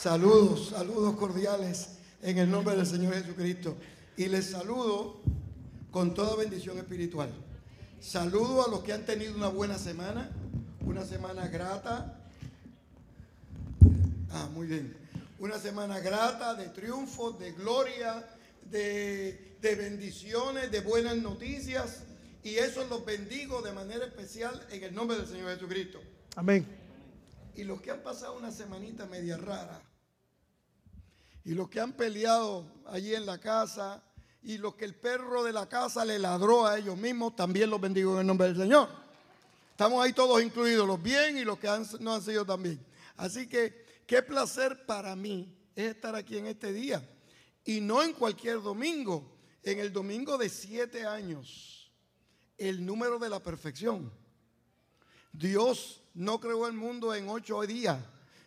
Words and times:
Saludos, 0.00 0.68
saludos 0.68 1.16
cordiales 1.16 1.88
en 2.22 2.38
el 2.38 2.48
nombre 2.48 2.76
del 2.76 2.86
Señor 2.86 3.14
Jesucristo. 3.14 3.76
Y 4.16 4.26
les 4.26 4.48
saludo 4.48 5.20
con 5.90 6.14
toda 6.14 6.36
bendición 6.36 6.78
espiritual. 6.78 7.32
Saludo 8.00 8.64
a 8.64 8.70
los 8.70 8.84
que 8.84 8.92
han 8.92 9.04
tenido 9.04 9.34
una 9.34 9.48
buena 9.48 9.76
semana, 9.76 10.30
una 10.86 11.04
semana 11.04 11.48
grata. 11.48 12.16
Ah, 14.30 14.48
muy 14.54 14.68
bien. 14.68 14.96
Una 15.40 15.58
semana 15.58 15.98
grata 15.98 16.54
de 16.54 16.68
triunfo, 16.68 17.32
de 17.32 17.50
gloria, 17.50 18.24
de, 18.70 19.56
de 19.60 19.74
bendiciones, 19.74 20.70
de 20.70 20.80
buenas 20.80 21.16
noticias. 21.16 22.04
Y 22.44 22.54
eso 22.54 22.86
los 22.86 23.04
bendigo 23.04 23.62
de 23.62 23.72
manera 23.72 24.04
especial 24.04 24.64
en 24.70 24.84
el 24.84 24.94
nombre 24.94 25.16
del 25.16 25.26
Señor 25.26 25.52
Jesucristo. 25.54 25.98
Amén. 26.36 26.77
Y 27.58 27.64
los 27.64 27.80
que 27.80 27.90
han 27.90 28.04
pasado 28.04 28.36
una 28.36 28.52
semanita 28.52 29.04
media 29.06 29.36
rara, 29.36 29.82
y 31.44 31.54
los 31.54 31.68
que 31.68 31.80
han 31.80 31.92
peleado 31.92 32.64
allí 32.86 33.16
en 33.16 33.26
la 33.26 33.38
casa, 33.38 34.00
y 34.44 34.58
los 34.58 34.76
que 34.76 34.84
el 34.84 34.94
perro 34.94 35.42
de 35.42 35.52
la 35.52 35.68
casa 35.68 36.04
le 36.04 36.20
ladró 36.20 36.66
a 36.66 36.78
ellos 36.78 36.96
mismos, 36.96 37.34
también 37.34 37.68
los 37.68 37.80
bendigo 37.80 38.12
en 38.12 38.20
el 38.20 38.26
nombre 38.28 38.46
del 38.46 38.58
Señor. 38.58 38.88
Estamos 39.72 40.04
ahí 40.04 40.12
todos 40.12 40.40
incluidos, 40.40 40.86
los 40.86 41.02
bien 41.02 41.36
y 41.36 41.42
los 41.42 41.58
que 41.58 41.66
no 41.98 42.14
han 42.14 42.22
sido 42.22 42.46
también. 42.46 42.78
Así 43.16 43.48
que 43.48 44.04
qué 44.06 44.22
placer 44.22 44.86
para 44.86 45.16
mí 45.16 45.52
es 45.74 45.96
estar 45.96 46.14
aquí 46.14 46.38
en 46.38 46.46
este 46.46 46.72
día. 46.72 47.04
Y 47.64 47.80
no 47.80 48.04
en 48.04 48.12
cualquier 48.12 48.62
domingo, 48.62 49.36
en 49.64 49.80
el 49.80 49.92
domingo 49.92 50.38
de 50.38 50.48
siete 50.48 51.04
años, 51.04 51.90
el 52.56 52.86
número 52.86 53.18
de 53.18 53.28
la 53.28 53.40
perfección. 53.40 54.12
Dios 55.32 56.00
no 56.14 56.40
creó 56.40 56.66
el 56.66 56.72
mundo 56.72 57.14
en 57.14 57.28
ocho 57.28 57.60
días, 57.62 57.98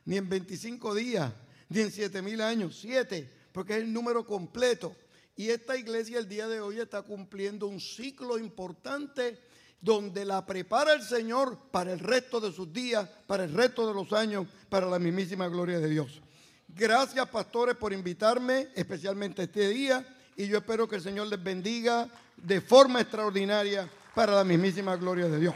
ni 0.05 0.17
en 0.17 0.27
25 0.27 0.95
días, 0.95 1.31
ni 1.69 1.81
en 1.81 1.91
siete 1.91 2.21
mil 2.21 2.41
años, 2.41 2.77
siete, 2.79 3.29
porque 3.51 3.73
es 3.77 3.83
el 3.83 3.93
número 3.93 4.25
completo. 4.25 4.95
Y 5.35 5.49
esta 5.49 5.77
iglesia 5.77 6.19
el 6.19 6.27
día 6.27 6.47
de 6.47 6.59
hoy 6.59 6.79
está 6.79 7.01
cumpliendo 7.01 7.67
un 7.67 7.79
ciclo 7.79 8.37
importante 8.37 9.39
donde 9.79 10.25
la 10.25 10.45
prepara 10.45 10.93
el 10.93 11.01
Señor 11.01 11.57
para 11.71 11.91
el 11.91 11.99
resto 11.99 12.39
de 12.39 12.51
sus 12.51 12.71
días, 12.71 13.09
para 13.25 13.45
el 13.45 13.53
resto 13.53 13.87
de 13.87 13.93
los 13.93 14.13
años, 14.13 14.47
para 14.69 14.87
la 14.87 14.99
mismísima 14.99 15.47
gloria 15.47 15.79
de 15.79 15.89
Dios. 15.89 16.21
Gracias, 16.67 17.27
pastores, 17.29 17.75
por 17.75 17.91
invitarme, 17.91 18.69
especialmente 18.75 19.43
este 19.43 19.69
día, 19.69 20.05
y 20.37 20.47
yo 20.47 20.57
espero 20.57 20.87
que 20.87 20.97
el 20.97 21.01
Señor 21.01 21.27
les 21.27 21.43
bendiga 21.43 22.07
de 22.37 22.61
forma 22.61 23.01
extraordinaria 23.01 23.89
para 24.13 24.35
la 24.35 24.43
mismísima 24.43 24.95
gloria 24.95 25.27
de 25.27 25.39
Dios. 25.39 25.55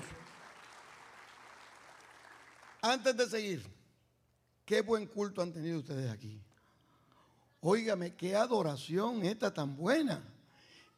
Antes 2.86 3.18
de 3.18 3.28
seguir, 3.28 3.66
qué 4.64 4.82
buen 4.82 5.08
culto 5.08 5.42
han 5.42 5.52
tenido 5.52 5.80
ustedes 5.80 6.08
aquí. 6.12 6.40
Óigame, 7.60 8.14
qué 8.14 8.36
adoración 8.36 9.26
esta 9.26 9.52
tan 9.52 9.76
buena. 9.76 10.24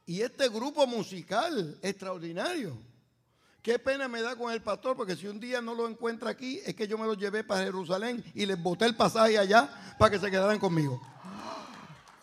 Y 0.05 0.19
este 0.19 0.49
grupo 0.49 0.85
musical 0.85 1.79
extraordinario. 1.81 2.77
Qué 3.61 3.79
pena 3.79 4.09
me 4.09 4.21
da 4.21 4.35
con 4.35 4.51
el 4.51 4.61
pastor, 4.61 4.97
porque 4.97 5.15
si 5.15 5.27
un 5.27 5.39
día 5.39 5.61
no 5.61 5.73
lo 5.73 5.87
encuentra 5.87 6.29
aquí, 6.29 6.59
es 6.65 6.75
que 6.75 6.89
yo 6.89 6.97
me 6.97 7.05
lo 7.05 7.13
llevé 7.13 7.45
para 7.45 7.63
Jerusalén 7.63 8.21
y 8.35 8.45
les 8.45 8.61
boté 8.61 8.83
el 8.83 8.97
pasaje 8.97 9.37
allá 9.37 9.95
para 9.97 10.11
que 10.11 10.19
se 10.19 10.29
quedaran 10.29 10.59
conmigo. 10.59 11.01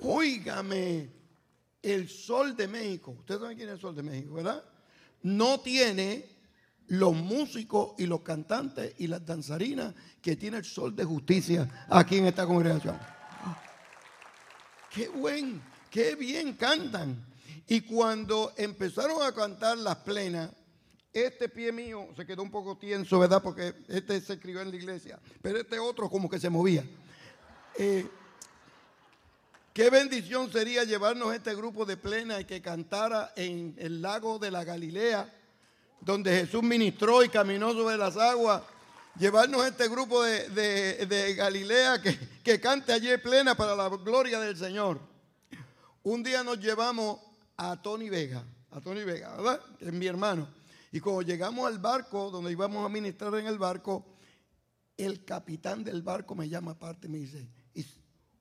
Óigame, 0.01 1.09
el 1.81 2.11
sol 2.11 2.55
de 2.55 2.69
México, 2.69 3.13
ustedes 3.13 3.41
saben 3.41 3.57
quién 3.57 3.71
es 3.71 3.77
el 3.77 3.81
sol 3.81 3.95
de 3.95 4.03
México, 4.03 4.35
¿verdad? 4.35 4.63
No 5.23 5.59
tiene 5.61 6.34
los 6.89 7.15
músicos 7.15 7.95
y 7.99 8.07
los 8.07 8.21
cantantes 8.21 8.95
y 8.99 9.07
las 9.07 9.25
danzarinas 9.25 9.95
que 10.21 10.37
tiene 10.37 10.59
el 10.59 10.65
sol 10.65 10.95
de 10.95 11.05
justicia 11.05 11.87
aquí 11.89 12.19
en 12.19 12.27
esta 12.27 12.47
congregación. 12.47 12.99
Qué 14.91 15.09
buen, 15.09 15.63
qué 15.91 16.15
bien 16.15 16.55
cantan. 16.55 17.27
Y 17.67 17.81
cuando 17.81 18.53
empezaron 18.57 19.23
a 19.23 19.33
cantar 19.33 19.79
las 19.79 19.97
plenas, 19.97 20.51
este 21.13 21.49
pie 21.49 21.73
mío 21.73 22.09
se 22.17 22.27
quedó 22.27 22.43
un 22.43 22.51
poco 22.51 22.77
tienso, 22.77 23.19
¿verdad? 23.19 23.43
Porque 23.43 23.75
este 23.89 24.21
se 24.21 24.35
escribió 24.35 24.61
en 24.61 24.71
la 24.71 24.77
iglesia, 24.77 25.19
pero 25.41 25.59
este 25.59 25.79
otro 25.79 26.11
como 26.11 26.29
que 26.29 26.39
se 26.39 26.51
movía. 26.51 26.85
Eh, 27.79 28.07
qué 29.73 29.91
bendición 29.91 30.53
sería 30.53 30.85
llevarnos 30.85 31.35
este 31.35 31.55
grupo 31.55 31.85
de 31.87 31.97
plena 31.97 32.41
y 32.41 32.45
que 32.45 32.61
cantara 32.61 33.33
en 33.37 33.75
el 33.79 34.03
lago 34.03 34.39
de 34.39 34.51
la 34.51 34.65
Galilea 34.65 35.33
donde 36.05 36.41
Jesús 36.41 36.63
ministró 36.63 37.25
y 37.25 37.29
caminó 37.29 37.73
sobre 37.73 37.97
las 37.97 38.17
aguas, 38.17 38.63
llevarnos 39.19 39.67
este 39.67 39.89
grupo 39.89 40.23
de, 40.23 41.35
Galilea 41.37 42.01
que, 42.03 42.19
que, 42.43 42.61
cante 42.61 42.93
allí 42.93 43.17
plena 43.19 43.55
para 43.55 43.75
la 43.75 43.89
gloria 43.89 44.39
del 44.41 44.57
Señor. 44.57 45.01
Un 46.03 46.23
día 46.23 46.45
nos 46.45 46.59
llevamos 46.59 47.19
a 47.57 47.81
Tony 47.81 48.11
Vega, 48.11 48.45
a 48.71 48.81
Tony 48.81 49.05
Vega, 49.05 49.35
¿verdad? 49.37 49.61
Es 49.81 49.93
mi 49.93 50.07
hermano. 50.07 50.47
Y 50.93 51.01
cuando 51.01 51.23
llegamos 51.23 51.67
al 51.67 51.79
barco, 51.79 52.31
donde 52.31 52.53
íbamos 52.53 52.85
a 52.85 52.89
ministrar 52.89 53.35
en 53.37 53.47
el 53.47 53.59
barco, 53.59 54.05
el 54.97 55.25
capitán 55.25 55.83
del 55.83 56.03
barco 56.03 56.35
me 56.35 56.49
llama 56.49 56.73
aparte 56.73 57.07
y 57.07 57.11
me 57.11 57.19
dice, 57.19 57.49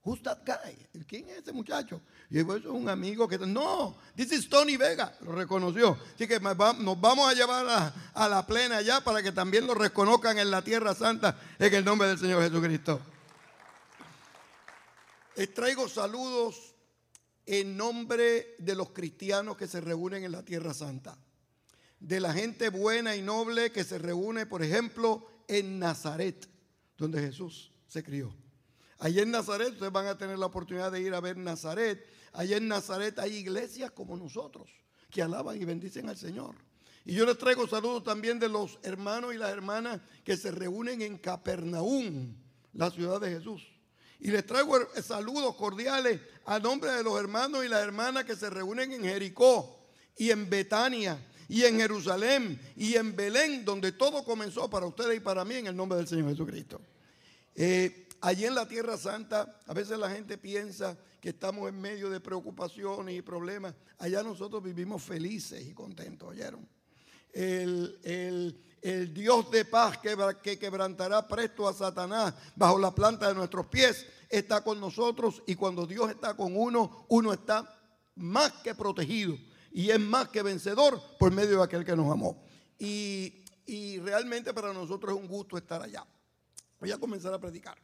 Who's 0.05 0.21
that 0.23 0.39
guy? 0.45 0.75
¿Quién 1.07 1.29
es 1.29 1.37
ese 1.37 1.53
muchacho? 1.53 2.01
Y 2.29 2.43
yo, 2.43 2.55
es 2.55 2.65
un 2.65 2.89
amigo 2.89 3.25
que... 3.25 3.37
No, 3.37 3.95
this 4.17 4.33
is 4.33 4.49
Tony 4.49 4.75
Vega. 4.75 5.15
Lo 5.21 5.31
reconoció. 5.31 5.97
Así 6.13 6.27
que 6.27 6.41
nos 6.41 6.57
vamos 6.99 7.29
a 7.29 7.33
llevar 7.33 7.93
a, 8.13 8.27
la 8.27 8.45
plena 8.45 8.77
allá 8.77 9.01
para 9.01 9.23
que 9.23 9.31
también 9.31 9.65
lo 9.65 9.73
reconozcan 9.73 10.37
en 10.37 10.51
la 10.51 10.61
Tierra 10.61 10.93
Santa 10.93 11.39
en 11.57 11.73
el 11.73 11.85
nombre 11.85 12.09
del 12.09 12.19
Señor 12.19 12.43
Jesucristo. 12.43 12.99
Les 15.37 15.53
traigo 15.53 15.87
saludos 15.87 16.75
en 17.45 17.77
nombre 17.77 18.55
de 18.59 18.75
los 18.75 18.89
cristianos 18.89 19.55
que 19.55 19.67
se 19.67 19.79
reúnen 19.79 20.25
en 20.25 20.33
la 20.33 20.43
Tierra 20.43 20.73
Santa. 20.73 21.17
De 22.01 22.19
la 22.19 22.33
gente 22.33 22.67
buena 22.67 23.15
y 23.15 23.21
noble 23.21 23.71
que 23.71 23.85
se 23.85 23.99
reúne, 23.99 24.45
por 24.45 24.63
ejemplo, 24.63 25.25
en 25.47 25.79
Nazaret, 25.79 26.49
donde 26.97 27.21
Jesús 27.21 27.71
se 27.87 28.03
crió. 28.03 28.42
Allí 29.03 29.19
en 29.19 29.31
Nazaret 29.31 29.73
ustedes 29.73 29.91
van 29.91 30.07
a 30.07 30.17
tener 30.17 30.39
la 30.39 30.45
oportunidad 30.45 30.89
de 30.89 31.01
ir 31.01 31.13
a 31.13 31.19
ver 31.19 31.35
Nazaret. 31.35 32.07
Allí 32.31 32.53
en 32.53 32.69
Nazaret 32.69 33.19
hay 33.19 33.35
iglesias 33.35 33.91
como 33.91 34.15
nosotros 34.15 34.69
que 35.11 35.21
alaban 35.21 35.61
y 35.61 35.65
bendicen 35.65 36.07
al 36.07 36.15
Señor. 36.15 36.55
Y 37.03 37.13
yo 37.13 37.25
les 37.25 37.37
traigo 37.37 37.67
saludos 37.67 38.05
también 38.05 38.39
de 38.39 38.47
los 38.47 38.79
hermanos 38.81 39.35
y 39.35 39.37
las 39.37 39.49
hermanas 39.49 39.99
que 40.23 40.37
se 40.37 40.51
reúnen 40.51 41.01
en 41.01 41.17
Capernaum, 41.17 42.33
la 42.71 42.89
ciudad 42.91 43.19
de 43.19 43.31
Jesús. 43.31 43.67
Y 44.21 44.31
les 44.31 44.45
traigo 44.45 44.79
saludos 45.01 45.53
cordiales 45.55 46.21
a 46.45 46.57
nombre 46.59 46.89
de 46.91 47.03
los 47.03 47.19
hermanos 47.19 47.65
y 47.65 47.67
las 47.67 47.83
hermanas 47.83 48.23
que 48.23 48.37
se 48.37 48.49
reúnen 48.49 48.93
en 48.93 49.03
Jericó 49.03 49.85
y 50.15 50.29
en 50.29 50.49
Betania 50.49 51.19
y 51.49 51.65
en 51.65 51.77
Jerusalén 51.77 52.57
y 52.77 52.95
en 52.95 53.17
Belén, 53.17 53.65
donde 53.65 53.91
todo 53.91 54.23
comenzó 54.23 54.69
para 54.69 54.85
ustedes 54.85 55.17
y 55.17 55.19
para 55.19 55.43
mí 55.43 55.55
en 55.55 55.67
el 55.67 55.75
nombre 55.75 55.97
del 55.97 56.07
Señor 56.07 56.29
Jesucristo. 56.29 56.79
Eh, 57.55 58.02
Allí 58.23 58.45
en 58.45 58.55
la 58.55 58.65
Tierra 58.65 58.97
Santa, 58.97 59.59
a 59.67 59.73
veces 59.73 59.99
la 59.99 60.09
gente 60.09 60.37
piensa 60.37 60.97
que 61.19 61.29
estamos 61.29 61.67
en 61.67 61.77
medio 61.81 62.09
de 62.09 62.21
preocupaciones 62.21 63.17
y 63.17 63.21
problemas. 63.21 63.75
Allá 63.97 64.23
nosotros 64.23 64.63
vivimos 64.63 65.03
felices 65.03 65.67
y 65.67 65.73
contentos, 65.73 66.29
¿oyeron? 66.29 66.65
El, 67.33 68.57
Dios 69.13 69.51
de 69.51 69.65
paz 69.65 69.97
que, 69.97 70.15
que 70.41 70.57
quebrantará 70.57 71.27
presto 71.27 71.67
a 71.67 71.73
Satanás 71.73 72.33
bajo 72.55 72.79
la 72.79 72.95
planta 72.95 73.27
de 73.27 73.35
nuestros 73.35 73.65
pies 73.65 74.05
está 74.29 74.63
con 74.63 74.79
nosotros 74.79 75.43
y 75.45 75.55
cuando 75.55 75.85
Dios 75.85 76.09
está 76.09 76.33
con 76.33 76.55
uno, 76.55 77.05
uno 77.09 77.33
está 77.33 77.77
más 78.15 78.53
que 78.63 78.73
protegido 78.73 79.37
y 79.73 79.89
es 79.89 79.99
más 79.99 80.29
que 80.29 80.43
vencedor 80.43 80.97
por 81.19 81.33
medio 81.33 81.57
de 81.57 81.63
aquel 81.63 81.83
que 81.83 81.95
nos 81.97 82.09
amó. 82.09 82.41
Y, 82.79 83.43
y 83.65 83.99
realmente 83.99 84.53
para 84.53 84.71
nosotros 84.71 85.13
es 85.13 85.21
un 85.21 85.27
gusto 85.27 85.57
estar 85.57 85.81
allá. 85.81 86.05
Voy 86.79 86.89
a 86.89 86.97
comenzar 86.97 87.33
a 87.33 87.39
predicar 87.39 87.77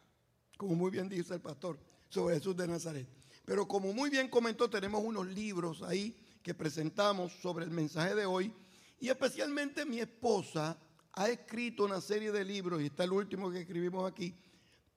como 0.60 0.76
muy 0.76 0.92
bien 0.92 1.08
dice 1.08 1.36
el 1.36 1.40
pastor, 1.40 1.80
sobre 2.10 2.36
Jesús 2.36 2.54
de 2.58 2.68
Nazaret. 2.68 3.08
Pero 3.46 3.66
como 3.66 3.94
muy 3.94 4.10
bien 4.10 4.28
comentó, 4.28 4.70
tenemos 4.70 5.02
unos 5.02 5.26
libros 5.28 5.82
ahí 5.82 6.14
que 6.44 6.54
presentamos 6.54 7.32
sobre 7.42 7.64
el 7.64 7.72
mensaje 7.72 8.14
de 8.14 8.26
hoy. 8.26 8.54
Y 9.00 9.08
especialmente 9.08 9.86
mi 9.86 10.02
esposa 10.02 10.78
ha 11.14 11.30
escrito 11.30 11.86
una 11.86 12.02
serie 12.02 12.34
de 12.34 12.44
libros, 12.44 12.82
y 12.82 12.88
está 12.88 13.06
el 13.06 13.14
último 13.14 13.50
que 13.50 13.62
escribimos 13.62 14.06
aquí, 14.12 14.36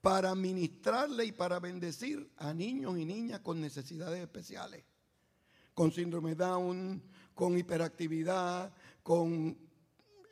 para 0.00 0.34
ministrarle 0.34 1.26
y 1.26 1.32
para 1.32 1.60
bendecir 1.60 2.28
a 2.38 2.52
niños 2.52 2.98
y 2.98 3.04
niñas 3.04 3.38
con 3.38 3.60
necesidades 3.60 4.20
especiales, 4.20 4.82
con 5.74 5.92
síndrome 5.92 6.34
Down, 6.34 7.00
con 7.36 7.56
hiperactividad, 7.56 8.74
con 9.04 9.56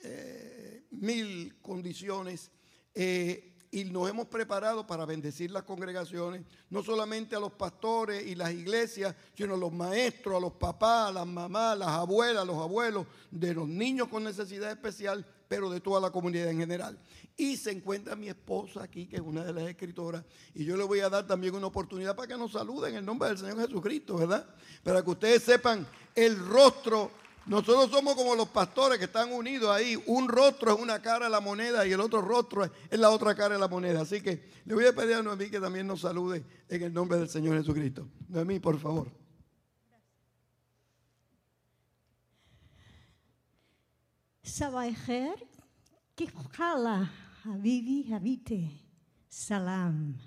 eh, 0.03 0.87
mil 0.91 1.55
condiciones. 1.63 2.51
Eh, 2.93 3.50
y 3.73 3.85
nos 3.85 4.11
hemos 4.11 4.27
preparado 4.27 4.87
para 4.87 5.05
bendecir 5.05 5.51
las 5.53 5.63
congregaciones, 5.63 6.43
no 6.71 6.83
solamente 6.83 7.37
a 7.37 7.41
los 7.41 7.53
pastores 7.53 8.27
y 8.27 8.35
las 8.35 8.53
iglesias, 8.53 9.15
sino 9.37 9.55
a 9.55 9.57
los 9.57 9.73
maestros, 9.73 10.37
a 10.37 10.41
los 10.41 10.53
papás, 10.53 11.11
a 11.11 11.13
las 11.13 11.27
mamás, 11.27 11.75
a 11.75 11.77
las 11.77 11.89
abuelas, 11.89 12.43
a 12.43 12.47
los 12.47 12.57
abuelos 12.57 13.07
de 13.31 13.55
los 13.55 13.69
niños 13.69 14.09
con 14.09 14.25
necesidad 14.25 14.73
especial, 14.73 15.25
pero 15.47 15.71
de 15.71 15.81
toda 15.81 16.01
la 16.01 16.11
comunidad 16.11 16.49
en 16.49 16.59
general. 16.59 16.99
Y 17.37 17.57
se 17.57 17.71
encuentra 17.71 18.17
mi 18.17 18.29
esposa 18.29 18.83
aquí, 18.83 19.07
que 19.07 19.17
es 19.17 19.23
una 19.23 19.45
de 19.45 19.53
las 19.53 19.69
escritoras, 19.69 20.25
y 20.53 20.65
yo 20.65 20.77
le 20.77 20.85
voy 20.85 21.01
a 21.01 21.09
dar 21.09 21.27
también 21.27 21.55
una 21.55 21.69
oportunidad 21.69 22.17
para 22.17 22.27
que 22.27 22.37
nos 22.37 22.53
saluden 22.53 22.91
en 22.91 22.99
el 22.99 23.07
nombre 23.07 23.29
del 23.29 23.39
Señor 23.39 23.61
Jesucristo, 23.61 24.17
¿verdad? 24.17 24.47
Para 24.83 25.05
que 25.05 25.11
ustedes 25.11 25.45
sepan 25.45 25.87
el 26.15 26.37
rostro. 26.39 27.13
Nosotros 27.47 27.91
somos 27.91 28.15
como 28.15 28.35
los 28.35 28.49
pastores 28.49 28.99
que 28.99 29.07
están 29.07 29.33
unidos 29.33 29.71
ahí. 29.71 30.01
Un 30.07 30.29
rostro 30.29 30.75
es 30.75 30.81
una 30.81 31.01
cara 31.01 31.27
de 31.27 31.31
la 31.31 31.41
moneda 31.41 31.87
y 31.87 31.93
el 31.93 32.01
otro 32.01 32.21
rostro 32.21 32.65
es 32.65 32.99
la 32.99 33.11
otra 33.11 33.35
cara 33.35 33.55
de 33.55 33.61
la 33.61 33.69
moneda. 33.69 34.03
Así 34.03 34.21
que 34.21 34.51
le 34.65 34.75
voy 34.75 34.87
a 34.87 34.95
pedir 34.95 35.15
a 35.15 35.23
Noemí 35.23 35.51
que 35.51 35.61
también 35.61 35.87
nos 35.87 36.03
salude 36.03 36.45
en 36.69 36.83
el 36.83 36.93
nombre 36.93 37.19
del 37.19 37.29
Señor 37.29 37.57
Jesucristo. 37.57 38.09
Noemí, 38.29 38.61
por 38.61 38.79
favor. 38.79 39.11
Sabaher, 44.43 45.47
Kifhala, 46.15 47.11
Habibi, 47.45 48.13
Habite, 48.13 48.71
Salam. 49.29 50.19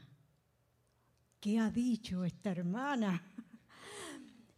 ¿Qué 1.40 1.60
ha 1.60 1.70
dicho 1.70 2.24
esta 2.24 2.52
hermana? 2.52 3.33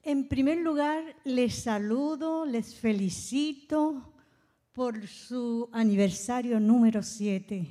En 0.07 0.27
primer 0.27 0.59
lugar, 0.59 1.03
les 1.23 1.63
saludo, 1.63 2.45
les 2.45 2.75
felicito 2.75 4.13
por 4.71 5.07
su 5.07 5.67
aniversario 5.71 6.59
número 6.59 7.01
7. 7.01 7.65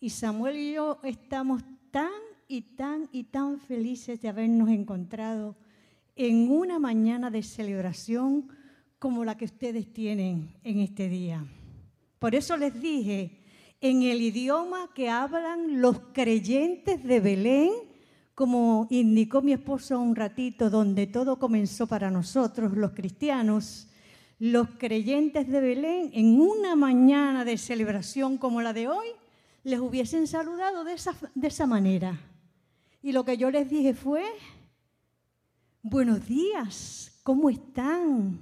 Y 0.00 0.08
Samuel 0.08 0.56
y 0.56 0.72
yo 0.72 1.00
estamos 1.04 1.62
tan 1.90 2.08
y 2.48 2.62
tan 2.62 3.10
y 3.12 3.24
tan 3.24 3.60
felices 3.60 4.22
de 4.22 4.30
habernos 4.30 4.70
encontrado 4.70 5.54
en 6.16 6.50
una 6.50 6.78
mañana 6.78 7.30
de 7.30 7.42
celebración 7.42 8.48
como 8.98 9.22
la 9.22 9.36
que 9.36 9.44
ustedes 9.44 9.92
tienen 9.92 10.56
en 10.64 10.78
este 10.78 11.10
día. 11.10 11.44
Por 12.18 12.34
eso 12.34 12.56
les 12.56 12.80
dije, 12.80 13.42
en 13.82 14.00
el 14.00 14.22
idioma 14.22 14.88
que 14.94 15.10
hablan 15.10 15.82
los 15.82 16.00
creyentes 16.14 17.04
de 17.04 17.20
Belén, 17.20 17.89
como 18.40 18.86
indicó 18.88 19.42
mi 19.42 19.52
esposo 19.52 20.00
un 20.00 20.16
ratito, 20.16 20.70
donde 20.70 21.06
todo 21.06 21.38
comenzó 21.38 21.86
para 21.86 22.10
nosotros, 22.10 22.72
los 22.72 22.92
cristianos, 22.92 23.86
los 24.38 24.66
creyentes 24.78 25.46
de 25.46 25.60
Belén, 25.60 26.10
en 26.14 26.40
una 26.40 26.74
mañana 26.74 27.44
de 27.44 27.58
celebración 27.58 28.38
como 28.38 28.62
la 28.62 28.72
de 28.72 28.88
hoy, 28.88 29.08
les 29.62 29.78
hubiesen 29.78 30.26
saludado 30.26 30.84
de 30.84 30.94
esa, 30.94 31.14
de 31.34 31.48
esa 31.48 31.66
manera. 31.66 32.18
Y 33.02 33.12
lo 33.12 33.26
que 33.26 33.36
yo 33.36 33.50
les 33.50 33.68
dije 33.68 33.92
fue, 33.92 34.24
buenos 35.82 36.26
días, 36.26 37.20
¿cómo 37.22 37.50
están? 37.50 38.40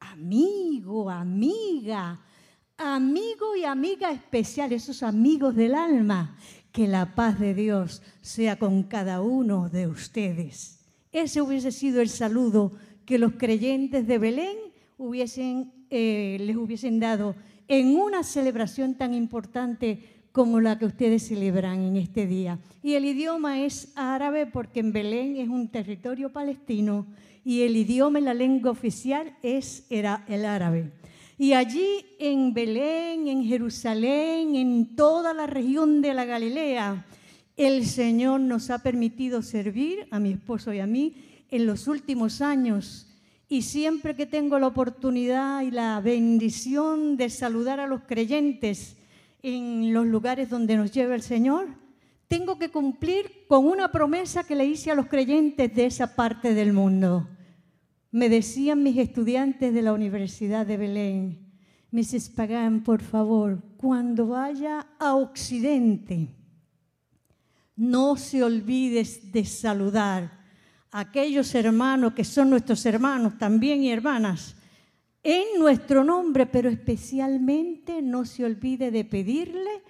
Amigo, 0.00 1.08
amiga, 1.08 2.20
amigo 2.76 3.56
y 3.56 3.64
amiga 3.64 4.12
especial, 4.12 4.70
esos 4.70 5.02
amigos 5.02 5.56
del 5.56 5.76
alma 5.76 6.36
que 6.72 6.88
la 6.88 7.14
paz 7.14 7.38
de 7.38 7.54
Dios 7.54 8.02
sea 8.22 8.58
con 8.58 8.82
cada 8.82 9.20
uno 9.20 9.68
de 9.68 9.86
ustedes. 9.86 10.80
Ese 11.12 11.42
hubiese 11.42 11.70
sido 11.70 12.00
el 12.00 12.08
saludo 12.08 12.72
que 13.04 13.18
los 13.18 13.32
creyentes 13.32 14.06
de 14.06 14.18
Belén 14.18 14.56
hubiesen, 14.96 15.70
eh, 15.90 16.38
les 16.40 16.56
hubiesen 16.56 16.98
dado 16.98 17.36
en 17.68 17.96
una 17.96 18.22
celebración 18.22 18.94
tan 18.94 19.12
importante 19.14 20.00
como 20.32 20.60
la 20.60 20.78
que 20.78 20.86
ustedes 20.86 21.26
celebran 21.28 21.82
en 21.82 21.96
este 21.96 22.26
día. 22.26 22.58
Y 22.82 22.94
el 22.94 23.04
idioma 23.04 23.60
es 23.60 23.92
árabe 23.94 24.46
porque 24.46 24.80
en 24.80 24.92
Belén 24.92 25.36
es 25.36 25.48
un 25.48 25.68
territorio 25.68 26.32
palestino 26.32 27.06
y 27.44 27.62
el 27.62 27.76
idioma 27.76 28.18
en 28.18 28.24
la 28.24 28.34
lengua 28.34 28.70
oficial 28.70 29.36
es 29.42 29.86
el 29.90 30.44
árabe. 30.46 30.90
Y 31.42 31.54
allí 31.54 32.06
en 32.20 32.54
Belén, 32.54 33.26
en 33.26 33.44
Jerusalén, 33.44 34.54
en 34.54 34.94
toda 34.94 35.34
la 35.34 35.48
región 35.48 36.00
de 36.00 36.14
la 36.14 36.24
Galilea, 36.24 37.04
el 37.56 37.84
Señor 37.84 38.38
nos 38.40 38.70
ha 38.70 38.78
permitido 38.78 39.42
servir 39.42 40.06
a 40.12 40.20
mi 40.20 40.30
esposo 40.30 40.72
y 40.72 40.78
a 40.78 40.86
mí 40.86 41.16
en 41.50 41.66
los 41.66 41.88
últimos 41.88 42.42
años. 42.42 43.08
Y 43.48 43.62
siempre 43.62 44.14
que 44.14 44.24
tengo 44.24 44.60
la 44.60 44.68
oportunidad 44.68 45.62
y 45.62 45.72
la 45.72 46.00
bendición 46.00 47.16
de 47.16 47.28
saludar 47.28 47.80
a 47.80 47.88
los 47.88 48.02
creyentes 48.02 48.96
en 49.42 49.92
los 49.92 50.06
lugares 50.06 50.48
donde 50.48 50.76
nos 50.76 50.92
lleva 50.92 51.16
el 51.16 51.22
Señor, 51.22 51.66
tengo 52.28 52.56
que 52.56 52.68
cumplir 52.68 53.46
con 53.48 53.66
una 53.66 53.90
promesa 53.90 54.44
que 54.44 54.54
le 54.54 54.66
hice 54.66 54.92
a 54.92 54.94
los 54.94 55.08
creyentes 55.08 55.74
de 55.74 55.86
esa 55.86 56.14
parte 56.14 56.54
del 56.54 56.72
mundo. 56.72 57.26
Me 58.12 58.28
decían 58.28 58.82
mis 58.82 58.98
estudiantes 58.98 59.72
de 59.72 59.80
la 59.80 59.94
Universidad 59.94 60.66
de 60.66 60.76
Belén, 60.76 61.52
Mrs. 61.90 62.28
Pagán, 62.28 62.84
por 62.84 63.00
favor, 63.00 63.62
cuando 63.78 64.26
vaya 64.26 64.86
a 64.98 65.14
Occidente, 65.14 66.28
no 67.74 68.16
se 68.16 68.44
olvides 68.44 69.32
de 69.32 69.46
saludar 69.46 70.40
a 70.90 71.00
aquellos 71.00 71.54
hermanos 71.54 72.12
que 72.12 72.24
son 72.24 72.50
nuestros 72.50 72.84
hermanos 72.84 73.38
también 73.38 73.82
y 73.82 73.90
hermanas 73.90 74.56
en 75.22 75.58
nuestro 75.58 76.04
nombre, 76.04 76.44
pero 76.44 76.68
especialmente 76.68 78.02
no 78.02 78.26
se 78.26 78.44
olvide 78.44 78.90
de 78.90 79.06
pedirle 79.06 79.82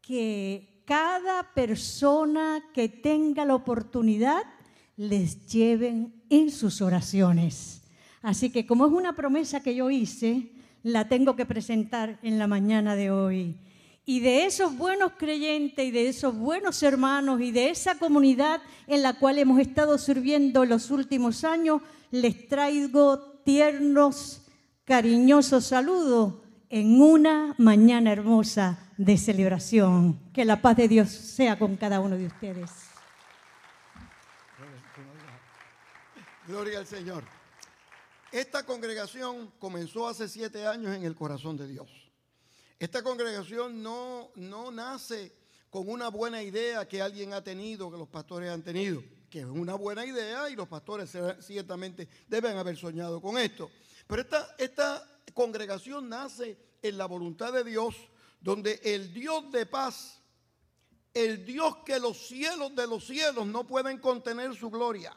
que 0.00 0.82
cada 0.84 1.54
persona 1.54 2.64
que 2.74 2.88
tenga 2.88 3.44
la 3.44 3.54
oportunidad 3.54 4.42
les 4.96 5.46
lleven 5.46 6.19
en 6.30 6.50
sus 6.50 6.80
oraciones. 6.80 7.82
Así 8.22 8.50
que 8.50 8.66
como 8.66 8.86
es 8.86 8.92
una 8.92 9.14
promesa 9.14 9.62
que 9.62 9.74
yo 9.74 9.90
hice, 9.90 10.52
la 10.82 11.08
tengo 11.08 11.36
que 11.36 11.44
presentar 11.44 12.18
en 12.22 12.38
la 12.38 12.46
mañana 12.46 12.96
de 12.96 13.10
hoy. 13.10 13.56
Y 14.06 14.20
de 14.20 14.46
esos 14.46 14.76
buenos 14.76 15.12
creyentes 15.18 15.86
y 15.86 15.90
de 15.90 16.08
esos 16.08 16.34
buenos 16.34 16.82
hermanos 16.82 17.40
y 17.40 17.50
de 17.50 17.70
esa 17.70 17.96
comunidad 17.96 18.60
en 18.86 19.02
la 19.02 19.12
cual 19.14 19.38
hemos 19.38 19.60
estado 19.60 19.98
sirviendo 19.98 20.64
los 20.64 20.90
últimos 20.90 21.44
años, 21.44 21.82
les 22.10 22.48
traigo 22.48 23.18
tiernos, 23.44 24.42
cariñosos 24.84 25.66
saludos 25.66 26.34
en 26.70 27.00
una 27.00 27.54
mañana 27.58 28.12
hermosa 28.12 28.78
de 28.96 29.16
celebración. 29.16 30.18
Que 30.32 30.44
la 30.44 30.60
paz 30.60 30.76
de 30.76 30.88
Dios 30.88 31.10
sea 31.10 31.58
con 31.58 31.76
cada 31.76 32.00
uno 32.00 32.16
de 32.16 32.26
ustedes. 32.26 32.89
Gloria 36.50 36.80
al 36.80 36.86
Señor. 36.86 37.22
Esta 38.32 38.66
congregación 38.66 39.52
comenzó 39.60 40.08
hace 40.08 40.28
siete 40.28 40.66
años 40.66 40.96
en 40.96 41.04
el 41.04 41.14
corazón 41.14 41.56
de 41.56 41.68
Dios. 41.68 41.88
Esta 42.76 43.04
congregación 43.04 43.80
no, 43.80 44.32
no 44.34 44.72
nace 44.72 45.32
con 45.70 45.88
una 45.88 46.08
buena 46.08 46.42
idea 46.42 46.88
que 46.88 47.00
alguien 47.00 47.34
ha 47.34 47.44
tenido, 47.44 47.88
que 47.88 47.96
los 47.96 48.08
pastores 48.08 48.50
han 48.50 48.64
tenido, 48.64 49.00
que 49.30 49.38
es 49.38 49.44
una 49.44 49.76
buena 49.76 50.04
idea 50.04 50.50
y 50.50 50.56
los 50.56 50.66
pastores 50.66 51.16
ciertamente 51.38 52.08
deben 52.26 52.56
haber 52.56 52.76
soñado 52.76 53.22
con 53.22 53.38
esto. 53.38 53.70
Pero 54.08 54.22
esta, 54.22 54.56
esta 54.58 55.20
congregación 55.32 56.08
nace 56.08 56.58
en 56.82 56.98
la 56.98 57.06
voluntad 57.06 57.52
de 57.52 57.62
Dios, 57.62 57.94
donde 58.40 58.80
el 58.82 59.14
Dios 59.14 59.52
de 59.52 59.66
paz, 59.66 60.20
el 61.14 61.46
Dios 61.46 61.76
que 61.86 62.00
los 62.00 62.26
cielos 62.26 62.74
de 62.74 62.88
los 62.88 63.06
cielos 63.06 63.46
no 63.46 63.68
pueden 63.68 63.98
contener 63.98 64.56
su 64.56 64.68
gloria, 64.68 65.16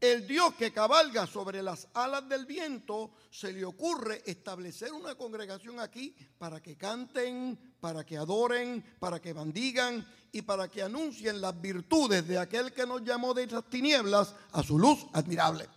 el 0.00 0.26
Dios 0.26 0.54
que 0.54 0.72
cabalga 0.72 1.26
sobre 1.26 1.62
las 1.62 1.88
alas 1.92 2.26
del 2.28 2.46
viento, 2.46 3.12
se 3.30 3.52
le 3.52 3.64
ocurre 3.64 4.22
establecer 4.24 4.92
una 4.92 5.14
congregación 5.14 5.78
aquí 5.78 6.14
para 6.38 6.62
que 6.62 6.76
canten, 6.76 7.58
para 7.80 8.04
que 8.04 8.16
adoren, 8.16 8.82
para 8.98 9.20
que 9.20 9.32
bendigan 9.32 10.06
y 10.32 10.42
para 10.42 10.68
que 10.68 10.82
anuncien 10.82 11.40
las 11.40 11.60
virtudes 11.60 12.26
de 12.26 12.38
aquel 12.38 12.72
que 12.72 12.86
nos 12.86 13.02
llamó 13.02 13.34
de 13.34 13.46
las 13.46 13.68
tinieblas 13.68 14.34
a 14.52 14.62
su 14.62 14.78
luz 14.78 15.06
admirable. 15.12 15.68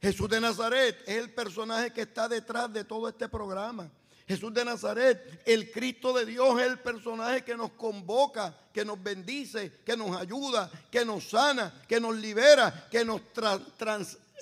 Jesús 0.00 0.30
de 0.30 0.40
Nazaret 0.40 1.02
es 1.06 1.16
el 1.16 1.34
personaje 1.34 1.92
que 1.92 2.02
está 2.02 2.28
detrás 2.28 2.72
de 2.72 2.84
todo 2.84 3.08
este 3.08 3.28
programa. 3.28 3.90
Jesús 4.28 4.52
de 4.52 4.62
Nazaret, 4.62 5.40
el 5.46 5.70
Cristo 5.70 6.12
de 6.12 6.26
Dios, 6.26 6.60
es 6.60 6.66
el 6.66 6.78
personaje 6.80 7.42
que 7.42 7.56
nos 7.56 7.72
convoca, 7.72 8.54
que 8.74 8.84
nos 8.84 9.02
bendice, 9.02 9.80
que 9.86 9.96
nos 9.96 10.14
ayuda, 10.14 10.70
que 10.90 11.02
nos 11.02 11.30
sana, 11.30 11.82
que 11.88 11.98
nos 11.98 12.14
libera, 12.14 12.88
que 12.90 13.06
nos 13.06 13.22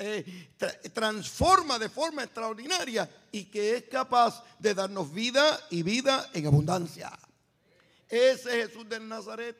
eh, 0.01 0.49
transforma 0.93 1.79
de 1.79 1.89
forma 1.89 2.25
extraordinaria 2.25 3.09
y 3.31 3.45
que 3.45 3.77
es 3.77 3.85
capaz 3.85 4.43
de 4.59 4.75
darnos 4.75 5.15
vida 5.15 5.57
y 5.71 5.85
vida 5.85 6.31
en 6.35 6.49
abundancia. 6.49 7.17
Ese 8.09 8.67
Jesús 8.67 8.89
de 8.89 8.99
Nazaret, 8.99 9.57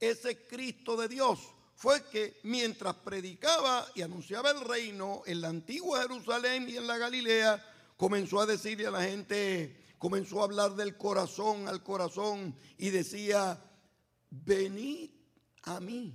ese 0.00 0.44
Cristo 0.48 0.96
de 0.96 1.06
Dios, 1.06 1.38
fue 1.76 2.02
que 2.10 2.40
mientras 2.42 2.94
predicaba 2.96 3.86
y 3.94 4.02
anunciaba 4.02 4.50
el 4.50 4.60
reino 4.60 5.22
en 5.24 5.40
la 5.40 5.50
antigua 5.50 6.02
Jerusalén 6.02 6.68
y 6.68 6.76
en 6.76 6.86
la 6.88 6.98
Galilea, 6.98 7.71
comenzó 8.02 8.40
a 8.40 8.46
decirle 8.46 8.88
a 8.88 8.90
la 8.90 9.04
gente, 9.04 9.94
comenzó 9.96 10.40
a 10.40 10.44
hablar 10.46 10.74
del 10.74 10.96
corazón 10.96 11.68
al 11.68 11.84
corazón 11.84 12.52
y 12.76 12.90
decía, 12.90 13.62
venid 14.28 15.08
a 15.62 15.78
mí, 15.78 16.12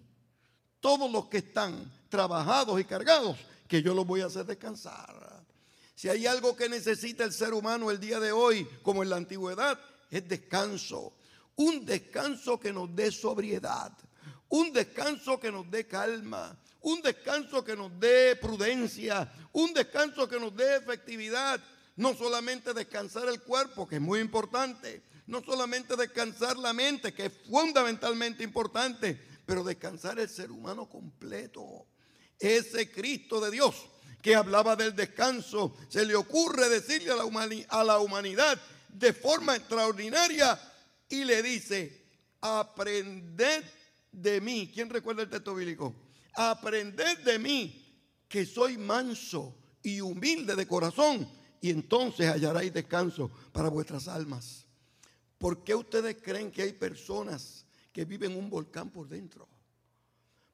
todos 0.82 1.10
los 1.10 1.27
que 1.27 1.38
están 1.38 1.89
trabajados 2.10 2.77
y 2.82 2.84
cargados, 2.84 3.38
que 3.70 3.82
yo 3.82 3.94
los 3.94 4.06
voy 4.06 4.20
a 4.20 4.25
hacer 4.25 4.46
descansar. 4.46 5.46
Si 5.96 6.10
hay 6.10 6.27
algo 6.27 6.58
que 6.58 6.67
necesita 6.67 7.24
el 7.24 7.32
ser 7.32 7.53
humano 7.53 7.89
el 7.89 8.01
día 8.01 8.20
de 8.20 8.34
hoy, 8.34 8.67
como 8.84 9.01
en 9.01 9.10
la 9.10 9.15
antigüedad, 9.15 9.79
es 10.12 10.27
descanso. 10.27 11.13
Un 11.56 11.86
descanso 11.86 12.60
que 12.60 12.74
nos 12.74 12.94
dé 12.94 13.13
sobriedad. 13.13 13.94
Un 14.50 14.74
descanso 14.74 15.39
que 15.39 15.53
nos 15.53 15.72
dé 15.72 15.88
calma. 15.88 16.53
Un 16.82 17.01
descanso 17.01 17.63
que 17.63 17.77
nos 17.77 17.98
dé 17.98 18.36
prudencia. 18.36 19.32
Un 19.53 19.74
descanso 19.74 20.27
que 20.27 20.38
nos 20.38 20.53
dé 20.53 20.75
efectividad. 20.75 21.62
No 21.98 22.16
solamente 22.16 22.74
descansar 22.74 23.27
el 23.27 23.42
cuerpo, 23.42 23.88
que 23.88 23.96
es 23.96 24.01
muy 24.01 24.20
importante. 24.20 25.04
No 25.27 25.44
solamente 25.44 25.96
descansar 25.96 26.58
la 26.58 26.72
mente, 26.72 27.13
que 27.13 27.25
es 27.25 27.34
fundamentalmente 27.50 28.44
importante. 28.44 29.20
Pero 29.46 29.63
descansar 29.63 30.20
el 30.20 30.30
ser 30.30 30.51
humano 30.51 30.88
completo. 30.88 31.88
Ese 32.39 32.89
Cristo 32.92 33.42
de 33.42 33.51
Dios 33.51 33.75
que 34.22 34.36
hablaba 34.36 34.75
del 34.75 34.96
descanso, 34.96 35.75
se 35.89 36.06
le 36.06 36.16
ocurre 36.16 36.70
decirle 36.70 37.12
a 37.12 37.16
la, 37.16 37.24
a 37.70 37.84
la 37.84 38.00
humanidad 38.00 38.60
de 38.89 39.13
forma 39.13 39.56
extraordinaria 39.56 40.60
y 41.08 41.24
le 41.24 41.42
dice, 41.42 42.06
aprended 42.42 43.63
de 44.12 44.42
mí. 44.42 44.72
¿Quién 44.74 44.89
recuerda 44.89 45.24
el 45.24 45.30
texto 45.30 45.56
bíblico? 45.56 45.96
Aprended 46.34 47.20
de 47.20 47.39
mí 47.39 47.84
que 48.27 48.46
soy 48.46 48.77
manso 48.77 49.56
y 49.82 50.01
humilde 50.01 50.56
de 50.56 50.68
corazón 50.68 51.37
y 51.62 51.70
entonces 51.70 52.28
hallaréis 52.28 52.74
descanso 52.74 53.32
para 53.52 53.70
vuestras 53.70 54.08
almas. 54.08 54.66
¿Por 55.38 55.64
qué 55.64 55.76
ustedes 55.76 56.18
creen 56.22 56.52
que 56.52 56.64
hay 56.64 56.74
personas 56.74 57.66
que 57.92 58.06
viven 58.06 58.36
un 58.36 58.50
volcán 58.50 58.90
por 58.90 59.08
dentro? 59.08 59.48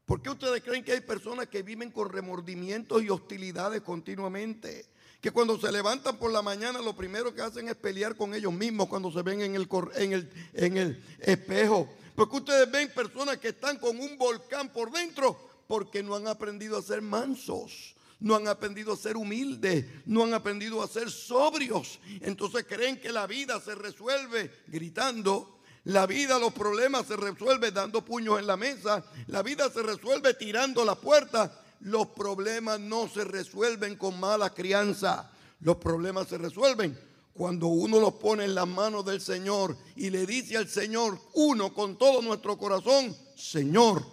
¿Por 0.05 0.21
qué 0.21 0.29
ustedes 0.29 0.61
creen 0.61 0.83
que 0.83 0.91
hay 0.91 1.01
personas 1.01 1.47
que 1.47 1.63
viven 1.63 1.91
con 1.91 2.09
remordimientos 2.09 3.01
y 3.01 3.09
hostilidades 3.09 3.81
continuamente? 3.81 4.85
Que 5.21 5.31
cuando 5.31 5.57
se 5.57 5.71
levantan 5.71 6.17
por 6.17 6.31
la 6.31 6.41
mañana 6.41 6.81
lo 6.81 6.93
primero 6.93 7.33
que 7.33 7.41
hacen 7.41 7.69
es 7.69 7.75
pelear 7.75 8.15
con 8.17 8.33
ellos 8.33 8.51
mismos 8.51 8.87
cuando 8.87 9.11
se 9.11 9.21
ven 9.21 9.41
en 9.41 9.55
el, 9.55 9.69
en 9.95 10.13
el, 10.13 10.29
en 10.53 10.77
el 10.77 11.03
espejo. 11.19 11.89
Porque 12.15 12.35
ustedes 12.35 12.69
ven 12.69 12.91
personas 12.93 13.37
que 13.37 13.49
están 13.49 13.77
con 13.79 13.97
un 13.97 14.17
volcán 14.17 14.71
por 14.73 14.91
dentro 14.91 15.37
porque 15.67 16.03
no 16.03 16.15
han 16.15 16.27
aprendido 16.27 16.77
a 16.77 16.81
ser 16.81 17.01
mansos 17.01 17.95
no 18.23 18.35
han 18.35 18.47
aprendido 18.47 18.93
a 18.93 18.97
ser 18.97 19.17
humildes, 19.17 19.85
no 20.05 20.23
han 20.23 20.33
aprendido 20.33 20.81
a 20.81 20.87
ser 20.87 21.11
sobrios. 21.11 21.99
Entonces 22.21 22.65
creen 22.67 22.99
que 22.99 23.11
la 23.11 23.27
vida 23.27 23.59
se 23.59 23.75
resuelve 23.75 24.49
gritando, 24.67 25.59
la 25.83 26.07
vida, 26.07 26.39
los 26.39 26.53
problemas 26.53 27.05
se 27.05 27.17
resuelven 27.17 27.73
dando 27.73 28.05
puños 28.05 28.39
en 28.39 28.47
la 28.47 28.55
mesa. 28.55 29.03
La 29.27 29.43
vida 29.43 29.69
se 29.69 29.83
resuelve 29.83 30.33
tirando 30.35 30.85
la 30.85 30.95
puerta. 30.95 31.61
Los 31.81 32.07
problemas 32.07 32.79
no 32.79 33.09
se 33.09 33.25
resuelven 33.25 33.97
con 33.97 34.17
mala 34.17 34.53
crianza. 34.53 35.29
Los 35.59 35.75
problemas 35.75 36.29
se 36.29 36.37
resuelven 36.37 36.97
cuando 37.33 37.67
uno 37.67 37.99
los 37.99 38.13
pone 38.13 38.45
en 38.45 38.55
las 38.55 38.67
manos 38.67 39.03
del 39.03 39.19
Señor 39.19 39.75
y 39.97 40.09
le 40.09 40.25
dice 40.25 40.55
al 40.55 40.69
Señor, 40.69 41.19
uno 41.33 41.73
con 41.73 41.97
todo 41.97 42.21
nuestro 42.21 42.57
corazón, 42.57 43.13
Señor, 43.35 44.05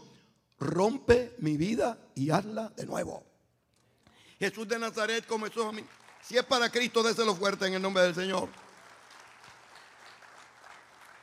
rompe 0.58 1.36
mi 1.38 1.56
vida 1.56 1.98
y 2.16 2.30
hazla 2.30 2.70
de 2.70 2.86
nuevo. 2.86 3.29
Jesús 4.40 4.66
de 4.66 4.80
Nazaret 4.80 5.24
comenzó 5.24 5.68
a 5.68 5.72
mí. 5.72 5.84
Si 6.20 6.36
es 6.36 6.44
para 6.44 6.68
Cristo, 6.68 7.04
déselo 7.04 7.36
fuerte 7.36 7.66
en 7.66 7.74
el 7.74 7.82
nombre 7.82 8.02
del 8.02 8.14
Señor 8.16 8.48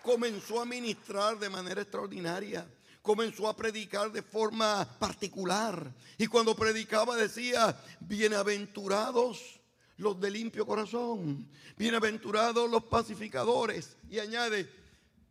comenzó 0.07 0.61
a 0.61 0.65
ministrar 0.65 1.37
de 1.37 1.49
manera 1.49 1.81
extraordinaria. 1.81 2.65
Comenzó 3.01 3.49
a 3.49 3.55
predicar 3.55 4.09
de 4.09 4.21
forma 4.21 4.87
particular. 4.99 5.93
Y 6.17 6.27
cuando 6.27 6.55
predicaba 6.55 7.17
decía, 7.17 7.77
bienaventurados 7.99 9.59
los 9.97 10.19
de 10.21 10.31
limpio 10.31 10.65
corazón, 10.65 11.49
bienaventurados 11.75 12.69
los 12.69 12.83
pacificadores. 12.85 13.97
Y 14.09 14.19
añade, 14.19 14.69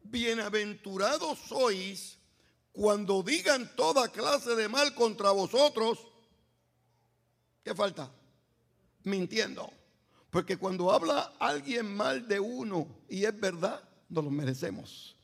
bienaventurados 0.03 1.39
sois 1.49 2.19
cuando 2.73 3.23
digan 3.23 3.75
toda 3.77 4.13
clase 4.13 4.55
de 4.57 4.69
mal 4.69 4.95
contra 4.95 5.31
vosotros. 5.31 5.99
¿Qué 7.67 7.75
falta? 7.75 8.09
Mintiendo. 9.03 9.69
Porque 10.31 10.57
cuando 10.57 10.93
habla 10.93 11.33
alguien 11.41 11.97
mal 11.97 12.29
de 12.29 12.39
uno 12.39 12.87
y 13.09 13.25
es 13.25 13.41
verdad, 13.41 13.83
no 14.09 14.23
lo 14.23 14.31
merecemos. 14.31 15.17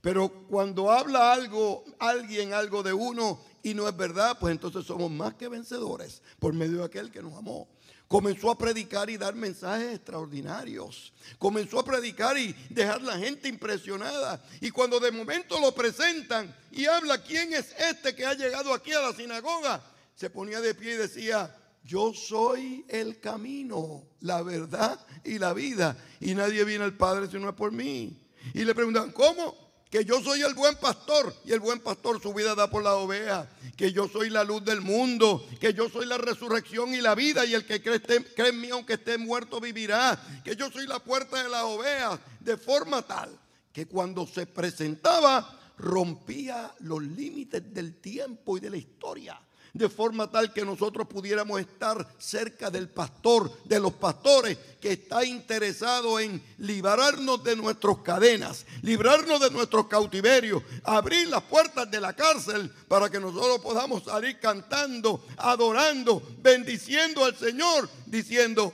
Pero 0.00 0.46
cuando 0.48 0.90
habla 0.90 1.30
algo, 1.30 1.84
alguien 1.98 2.54
algo 2.54 2.82
de 2.82 2.94
uno 2.94 3.38
y 3.62 3.74
no 3.74 3.86
es 3.86 3.94
verdad, 3.94 4.38
pues 4.40 4.52
entonces 4.52 4.86
somos 4.86 5.10
más 5.10 5.34
que 5.34 5.48
vencedores 5.48 6.22
por 6.38 6.54
medio 6.54 6.78
de 6.78 6.84
aquel 6.84 7.10
que 7.10 7.20
nos 7.20 7.34
amó. 7.34 7.68
Comenzó 8.08 8.50
a 8.50 8.56
predicar 8.56 9.10
y 9.10 9.18
dar 9.18 9.34
mensajes 9.34 9.96
extraordinarios. 9.96 11.12
Comenzó 11.38 11.80
a 11.80 11.84
predicar 11.84 12.38
y 12.38 12.54
dejar 12.70 13.02
la 13.02 13.18
gente 13.18 13.46
impresionada. 13.46 14.42
Y 14.62 14.70
cuando 14.70 15.00
de 15.00 15.12
momento 15.12 15.60
lo 15.60 15.74
presentan 15.74 16.56
y 16.72 16.86
habla 16.86 17.22
quién 17.22 17.52
es 17.52 17.74
este 17.78 18.14
que 18.14 18.24
ha 18.24 18.32
llegado 18.32 18.72
aquí 18.72 18.90
a 18.90 19.02
la 19.02 19.12
sinagoga, 19.12 19.84
se 20.14 20.30
ponía 20.30 20.62
de 20.62 20.74
pie 20.74 20.94
y 20.94 20.96
decía, 20.96 21.54
yo 21.82 22.12
soy 22.14 22.84
el 22.88 23.20
camino, 23.20 24.04
la 24.20 24.42
verdad 24.42 25.04
y 25.24 25.38
la 25.38 25.52
vida. 25.52 25.96
Y 26.20 26.34
nadie 26.34 26.64
viene 26.64 26.84
al 26.84 26.96
Padre 26.96 27.28
si 27.28 27.38
no 27.38 27.48
es 27.48 27.54
por 27.54 27.72
mí. 27.72 28.16
Y 28.54 28.64
le 28.64 28.74
preguntan, 28.74 29.12
¿cómo? 29.12 29.70
Que 29.90 30.04
yo 30.04 30.22
soy 30.22 30.42
el 30.42 30.54
buen 30.54 30.76
pastor 30.76 31.34
y 31.44 31.52
el 31.52 31.58
buen 31.58 31.80
pastor 31.80 32.22
su 32.22 32.32
vida 32.32 32.54
da 32.54 32.70
por 32.70 32.84
la 32.84 32.94
oveja. 32.94 33.50
Que 33.76 33.92
yo 33.92 34.08
soy 34.08 34.30
la 34.30 34.44
luz 34.44 34.64
del 34.64 34.80
mundo. 34.82 35.44
Que 35.58 35.74
yo 35.74 35.88
soy 35.88 36.06
la 36.06 36.18
resurrección 36.18 36.94
y 36.94 37.00
la 37.00 37.14
vida. 37.14 37.44
Y 37.44 37.54
el 37.54 37.66
que 37.66 37.82
cree, 37.82 38.00
cree 38.00 38.50
en 38.50 38.60
mí 38.60 38.70
aunque 38.70 38.92
esté 38.94 39.18
muerto 39.18 39.60
vivirá. 39.60 40.20
Que 40.44 40.54
yo 40.54 40.70
soy 40.70 40.86
la 40.86 41.00
puerta 41.00 41.42
de 41.42 41.48
las 41.48 41.64
ovejas. 41.64 42.20
De 42.38 42.56
forma 42.56 43.02
tal 43.02 43.36
que 43.72 43.86
cuando 43.86 44.26
se 44.26 44.46
presentaba 44.46 45.58
rompía 45.78 46.72
los 46.80 47.02
límites 47.02 47.72
del 47.72 48.00
tiempo 48.00 48.58
y 48.58 48.60
de 48.60 48.70
la 48.70 48.76
historia 48.76 49.40
de 49.72 49.88
forma 49.88 50.30
tal 50.30 50.52
que 50.52 50.64
nosotros 50.64 51.06
pudiéramos 51.06 51.60
estar 51.60 52.06
cerca 52.18 52.70
del 52.70 52.88
pastor, 52.88 53.50
de 53.64 53.80
los 53.80 53.92
pastores, 53.94 54.58
que 54.80 54.92
está 54.92 55.24
interesado 55.24 56.18
en 56.18 56.42
librarnos 56.58 57.44
de 57.44 57.56
nuestras 57.56 57.98
cadenas, 57.98 58.66
librarnos 58.82 59.40
de 59.40 59.50
nuestros 59.50 59.86
cautiverios, 59.86 60.62
abrir 60.84 61.28
las 61.28 61.42
puertas 61.42 61.90
de 61.90 62.00
la 62.00 62.14
cárcel 62.14 62.70
para 62.88 63.10
que 63.10 63.20
nosotros 63.20 63.60
podamos 63.60 64.04
salir 64.04 64.38
cantando, 64.40 65.24
adorando, 65.36 66.22
bendiciendo 66.38 67.24
al 67.24 67.36
Señor, 67.36 67.88
diciendo, 68.06 68.72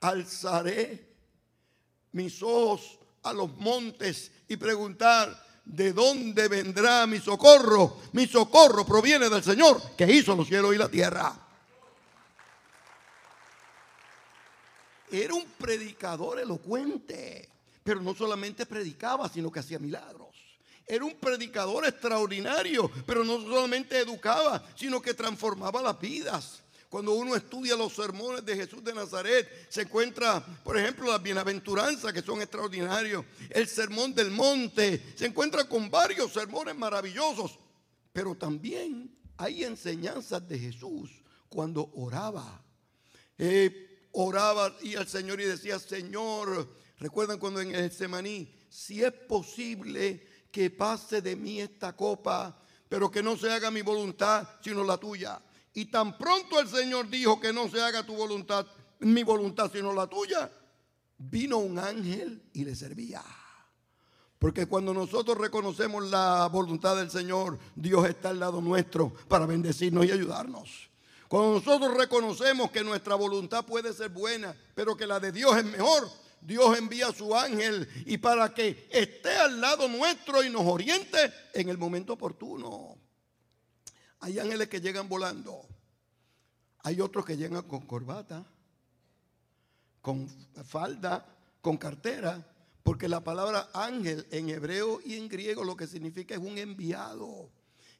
alzaré 0.00 1.12
mis 2.12 2.42
ojos 2.42 2.98
a 3.22 3.32
los 3.32 3.54
montes 3.56 4.32
y 4.48 4.56
preguntar, 4.56 5.51
¿de 5.64 5.92
dónde 5.92 6.48
vendrá 6.48 7.06
mi 7.06 7.18
socorro? 7.18 7.98
Mi 8.12 8.26
socorro 8.26 8.84
proviene 8.84 9.28
del 9.28 9.42
Señor 9.42 9.80
que 9.96 10.10
hizo 10.10 10.34
los 10.34 10.48
cielos 10.48 10.74
y 10.74 10.78
la 10.78 10.88
tierra. 10.88 11.34
Era 15.10 15.34
un 15.34 15.44
predicador 15.58 16.40
elocuente, 16.40 17.48
pero 17.84 18.00
no 18.00 18.14
solamente 18.14 18.64
predicaba, 18.64 19.28
sino 19.28 19.52
que 19.52 19.60
hacía 19.60 19.78
milagros. 19.78 20.28
Era 20.86 21.04
un 21.04 21.14
predicador 21.14 21.86
extraordinario, 21.86 22.90
pero 23.06 23.22
no 23.24 23.40
solamente 23.40 23.98
educaba, 23.98 24.62
sino 24.74 25.00
que 25.00 25.14
transformaba 25.14 25.82
las 25.82 26.00
vidas. 26.00 26.62
Cuando 26.92 27.14
uno 27.14 27.34
estudia 27.34 27.74
los 27.74 27.94
sermones 27.94 28.44
de 28.44 28.54
Jesús 28.54 28.84
de 28.84 28.92
Nazaret, 28.92 29.48
se 29.70 29.80
encuentra, 29.80 30.44
por 30.62 30.76
ejemplo, 30.76 31.10
las 31.10 31.22
bienaventuranzas 31.22 32.12
que 32.12 32.20
son 32.20 32.42
extraordinarios, 32.42 33.24
el 33.48 33.66
sermón 33.66 34.14
del 34.14 34.30
monte, 34.30 35.02
se 35.16 35.24
encuentra 35.24 35.64
con 35.64 35.90
varios 35.90 36.34
sermones 36.34 36.76
maravillosos, 36.76 37.58
pero 38.12 38.34
también 38.34 39.10
hay 39.38 39.64
enseñanzas 39.64 40.46
de 40.46 40.58
Jesús 40.58 41.10
cuando 41.48 41.90
oraba. 41.94 42.62
Eh, 43.38 44.08
oraba 44.12 44.76
y 44.82 44.94
al 44.94 45.08
Señor 45.08 45.40
y 45.40 45.44
decía, 45.44 45.78
Señor, 45.78 46.76
recuerdan 46.98 47.38
cuando 47.38 47.62
en 47.62 47.74
el 47.74 47.90
Semaní, 47.90 48.54
si 48.68 49.02
es 49.02 49.12
posible 49.12 50.28
que 50.50 50.68
pase 50.68 51.22
de 51.22 51.36
mí 51.36 51.58
esta 51.58 51.96
copa, 51.96 52.62
pero 52.86 53.10
que 53.10 53.22
no 53.22 53.38
se 53.38 53.50
haga 53.50 53.70
mi 53.70 53.80
voluntad, 53.80 54.46
sino 54.62 54.84
la 54.84 54.98
tuya. 54.98 55.40
Y 55.74 55.86
tan 55.86 56.18
pronto 56.18 56.60
el 56.60 56.68
Señor 56.68 57.08
dijo 57.08 57.40
que 57.40 57.52
no 57.52 57.68
se 57.68 57.80
haga 57.80 58.04
tu 58.04 58.14
voluntad, 58.14 58.66
mi 59.00 59.22
voluntad, 59.22 59.70
sino 59.72 59.92
la 59.92 60.06
tuya, 60.06 60.50
vino 61.18 61.58
un 61.58 61.78
ángel 61.78 62.42
y 62.52 62.64
le 62.64 62.74
servía. 62.74 63.22
Porque 64.38 64.66
cuando 64.66 64.92
nosotros 64.92 65.38
reconocemos 65.38 66.10
la 66.10 66.48
voluntad 66.48 66.96
del 66.96 67.10
Señor, 67.10 67.58
Dios 67.76 68.08
está 68.08 68.30
al 68.30 68.40
lado 68.40 68.60
nuestro 68.60 69.12
para 69.28 69.46
bendecirnos 69.46 70.04
y 70.04 70.10
ayudarnos. 70.10 70.90
Cuando 71.28 71.54
nosotros 71.54 71.96
reconocemos 71.96 72.70
que 72.70 72.84
nuestra 72.84 73.14
voluntad 73.14 73.64
puede 73.64 73.92
ser 73.94 74.10
buena, 74.10 74.54
pero 74.74 74.96
que 74.96 75.06
la 75.06 75.20
de 75.20 75.32
Dios 75.32 75.56
es 75.56 75.64
mejor, 75.64 76.10
Dios 76.42 76.76
envía 76.76 77.06
a 77.06 77.12
su 77.14 77.34
ángel 77.34 77.88
y 78.04 78.18
para 78.18 78.52
que 78.52 78.88
esté 78.90 79.30
al 79.36 79.60
lado 79.60 79.88
nuestro 79.88 80.42
y 80.42 80.50
nos 80.50 80.66
oriente 80.66 81.32
en 81.54 81.68
el 81.68 81.78
momento 81.78 82.14
oportuno. 82.14 82.96
Hay 84.22 84.38
ángeles 84.38 84.68
que 84.68 84.80
llegan 84.80 85.08
volando. 85.08 85.60
Hay 86.84 87.00
otros 87.00 87.24
que 87.24 87.36
llegan 87.36 87.62
con 87.62 87.86
corbata. 87.86 88.44
con 90.00 90.28
falda, 90.64 91.24
con 91.60 91.76
cartera, 91.76 92.44
porque 92.82 93.08
la 93.08 93.22
palabra 93.22 93.70
ángel 93.72 94.26
en 94.32 94.48
hebreo 94.48 95.00
y 95.04 95.14
en 95.14 95.28
griego 95.28 95.62
lo 95.62 95.76
que 95.76 95.86
significa 95.86 96.34
es 96.34 96.40
un 96.40 96.58
enviado. 96.58 97.50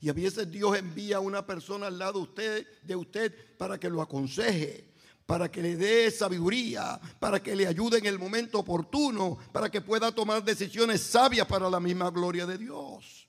Y 0.01 0.09
a 0.09 0.13
veces 0.13 0.51
Dios 0.51 0.77
envía 0.77 1.19
a 1.19 1.21
una 1.21 1.47
persona 1.47 1.87
al 1.87 1.99
lado 1.99 2.15
de 2.15 2.25
usted, 2.25 2.67
de 2.83 2.97
usted 2.97 3.57
para 3.57 3.79
que 3.79 3.89
lo 3.89 4.03
aconseje, 4.03 4.93
para 5.27 5.51
que 5.51 5.63
le 5.63 5.77
dé 5.77 6.11
sabiduría, 6.11 7.01
para 7.21 7.41
que 7.41 7.55
le 7.55 7.69
ayude 7.69 7.99
en 7.99 8.07
el 8.07 8.19
momento 8.19 8.59
oportuno, 8.59 9.39
para 9.53 9.71
que 9.71 9.81
pueda 9.81 10.11
tomar 10.11 10.43
decisiones 10.43 11.01
sabias 11.03 11.47
para 11.47 11.71
la 11.71 11.79
misma 11.79 12.11
gloria 12.11 12.47
de 12.47 12.59
Dios. 12.59 13.22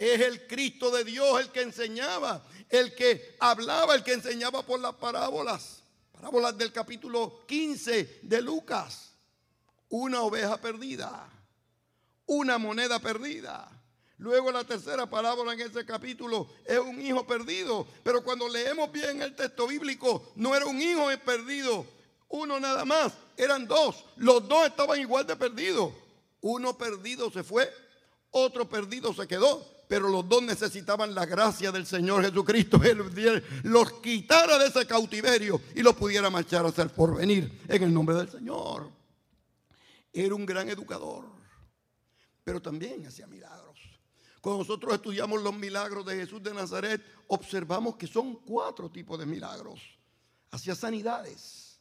Es 0.00 0.20
el 0.20 0.48
Cristo 0.48 0.90
de 0.90 1.04
Dios 1.04 1.40
el 1.40 1.50
que 1.50 1.60
enseñaba, 1.60 2.44
el 2.70 2.94
que 2.94 3.36
hablaba, 3.38 3.94
el 3.94 4.02
que 4.02 4.14
enseñaba 4.14 4.64
por 4.64 4.80
las 4.80 4.94
parábolas. 4.94 5.82
Parábolas 6.10 6.58
del 6.58 6.72
capítulo 6.72 7.44
15 7.46 8.20
de 8.22 8.42
Lucas. 8.42 9.12
Una 9.90 10.22
oveja 10.22 10.60
perdida, 10.60 11.28
una 12.26 12.58
moneda 12.58 12.98
perdida 12.98 13.70
Luego 14.20 14.52
la 14.52 14.64
tercera 14.64 15.08
parábola 15.08 15.54
en 15.54 15.60
ese 15.62 15.86
capítulo 15.86 16.50
es 16.66 16.78
un 16.78 17.00
hijo 17.00 17.26
perdido. 17.26 17.86
Pero 18.02 18.22
cuando 18.22 18.50
leemos 18.50 18.92
bien 18.92 19.22
el 19.22 19.34
texto 19.34 19.66
bíblico, 19.66 20.32
no 20.36 20.54
era 20.54 20.66
un 20.66 20.78
hijo 20.78 21.06
perdido, 21.24 21.86
uno 22.28 22.60
nada 22.60 22.84
más, 22.84 23.14
eran 23.34 23.66
dos. 23.66 24.04
Los 24.16 24.46
dos 24.46 24.66
estaban 24.66 25.00
igual 25.00 25.26
de 25.26 25.36
perdidos. 25.36 25.94
Uno 26.42 26.76
perdido 26.76 27.30
se 27.30 27.42
fue, 27.42 27.72
otro 28.30 28.68
perdido 28.68 29.14
se 29.14 29.26
quedó, 29.26 29.66
pero 29.90 30.08
los 30.08 30.28
dos 30.28 30.40
necesitaban 30.40 31.12
la 31.16 31.26
gracia 31.26 31.72
del 31.72 31.84
Señor 31.84 32.22
Jesucristo. 32.22 32.80
Él 32.84 33.42
los 33.64 33.92
quitara 33.94 34.56
de 34.56 34.68
ese 34.68 34.86
cautiverio 34.86 35.60
y 35.74 35.82
los 35.82 35.96
pudiera 35.96 36.30
marchar 36.30 36.64
a 36.64 36.70
ser 36.70 36.90
porvenir 36.90 37.60
en 37.66 37.82
el 37.82 37.92
nombre 37.92 38.14
del 38.14 38.30
Señor. 38.30 38.88
Era 40.12 40.32
un 40.36 40.46
gran 40.46 40.68
educador, 40.68 41.24
pero 42.44 42.62
también 42.62 43.04
hacía 43.04 43.26
milagros. 43.26 43.80
Cuando 44.40 44.60
nosotros 44.60 44.94
estudiamos 44.94 45.42
los 45.42 45.56
milagros 45.56 46.06
de 46.06 46.14
Jesús 46.14 46.40
de 46.40 46.54
Nazaret, 46.54 47.02
observamos 47.26 47.96
que 47.96 48.06
son 48.06 48.36
cuatro 48.36 48.92
tipos 48.92 49.18
de 49.18 49.26
milagros. 49.26 49.80
Hacía 50.52 50.76
sanidades. 50.76 51.80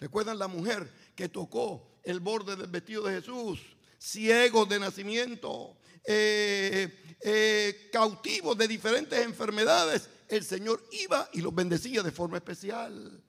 ¿Recuerdan 0.00 0.38
la 0.38 0.48
mujer 0.48 0.90
que 1.14 1.28
tocó 1.28 1.98
el 2.04 2.20
borde 2.20 2.56
del 2.56 2.68
vestido 2.68 3.02
de 3.02 3.20
Jesús? 3.20 3.60
Ciegos 4.02 4.66
de 4.66 4.80
nacimiento, 4.80 5.76
eh, 6.04 7.16
eh, 7.20 7.90
cautivos 7.92 8.56
de 8.56 8.66
diferentes 8.66 9.18
enfermedades. 9.20 10.08
El 10.26 10.42
Señor 10.42 10.82
iba 10.92 11.28
y 11.34 11.42
los 11.42 11.54
bendecía 11.54 12.02
de 12.02 12.10
forma 12.10 12.38
especial. 12.38 13.22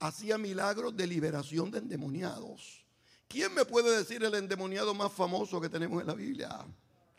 Hacía 0.00 0.36
milagros 0.36 0.94
de 0.94 1.06
liberación 1.06 1.70
de 1.70 1.78
endemoniados. 1.78 2.84
¿Quién 3.26 3.54
me 3.54 3.64
puede 3.64 3.96
decir 3.96 4.22
el 4.22 4.34
endemoniado 4.34 4.92
más 4.94 5.12
famoso 5.12 5.60
que 5.60 5.70
tenemos 5.70 6.00
en 6.02 6.06
la 6.06 6.14
Biblia? 6.14 6.66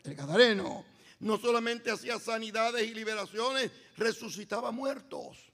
el 0.04 0.14
Gadareno, 0.14 0.84
no 1.20 1.38
solamente 1.38 1.90
hacía 1.90 2.18
sanidades 2.18 2.86
y 2.86 2.94
liberaciones, 2.94 3.70
resucitaba 3.96 4.70
muertos. 4.70 5.52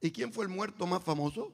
¿Y 0.00 0.10
quién 0.10 0.32
fue 0.32 0.44
el 0.44 0.50
muerto 0.50 0.86
más 0.86 1.02
famoso? 1.02 1.52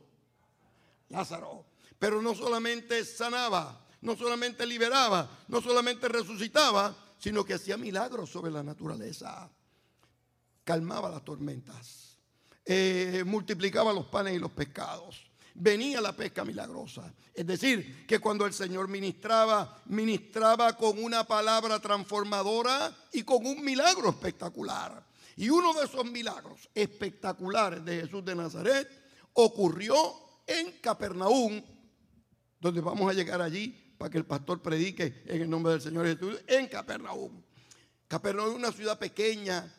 Lázaro. 1.09 1.67
Pero 1.99 2.23
no 2.23 2.35
solamente 2.35 3.05
sanaba, 3.05 3.87
no 4.03 4.17
solamente 4.17 4.67
liberaba, 4.67 5.45
no 5.49 5.61
solamente 5.61 6.09
resucitaba, 6.09 6.95
sino 7.19 7.45
que 7.45 7.55
hacía 7.55 7.77
milagros 7.77 8.31
sobre 8.31 8.51
la 8.51 8.63
naturaleza. 8.63 9.51
Calmaba 10.65 11.11
las 11.11 11.25
tormentas, 11.25 12.17
eh, 12.65 13.25
multiplicaba 13.27 13.93
los 13.93 14.07
panes 14.07 14.35
y 14.35 14.39
los 14.39 14.53
pescados 14.53 15.31
venía 15.55 16.01
la 16.01 16.17
pesca 16.17 16.45
milagrosa. 16.45 17.13
Es 17.35 17.47
decir, 17.47 18.07
que 18.07 18.19
cuando 18.19 18.47
el 18.47 18.53
Señor 18.53 18.89
ministraba, 18.89 19.83
ministraba 19.87 20.77
con 20.77 21.03
una 21.03 21.25
palabra 21.25 21.79
transformadora 21.81 22.95
y 23.13 23.23
con 23.23 23.47
un 23.47 23.65
milagro 23.65 24.11
espectacular. 24.11 25.05
Y 25.37 25.49
uno 25.49 25.73
de 25.75 25.85
esos 25.85 26.05
milagros 26.05 26.69
espectaculares 26.75 27.85
de 27.85 28.03
Jesús 28.03 28.25
de 28.25 28.35
Nazaret 28.35 28.89
ocurrió 29.35 29.95
en 30.47 30.73
Capernaum, 30.81 31.63
donde 32.59 32.81
vamos 32.81 33.11
a 33.11 33.15
llegar 33.15 33.41
allí 33.41 33.90
para 34.01 34.09
que 34.09 34.17
el 34.17 34.25
pastor 34.25 34.63
predique 34.63 35.21
en 35.27 35.43
el 35.43 35.51
nombre 35.51 35.73
del 35.73 35.83
Señor 35.83 36.07
Jesús, 36.07 36.41
en 36.47 36.69
Capernaum. 36.69 37.43
Capernaum 38.09 38.49
es 38.49 38.57
una 38.57 38.73
ciudad 38.73 38.99
pequeña, 38.99 39.71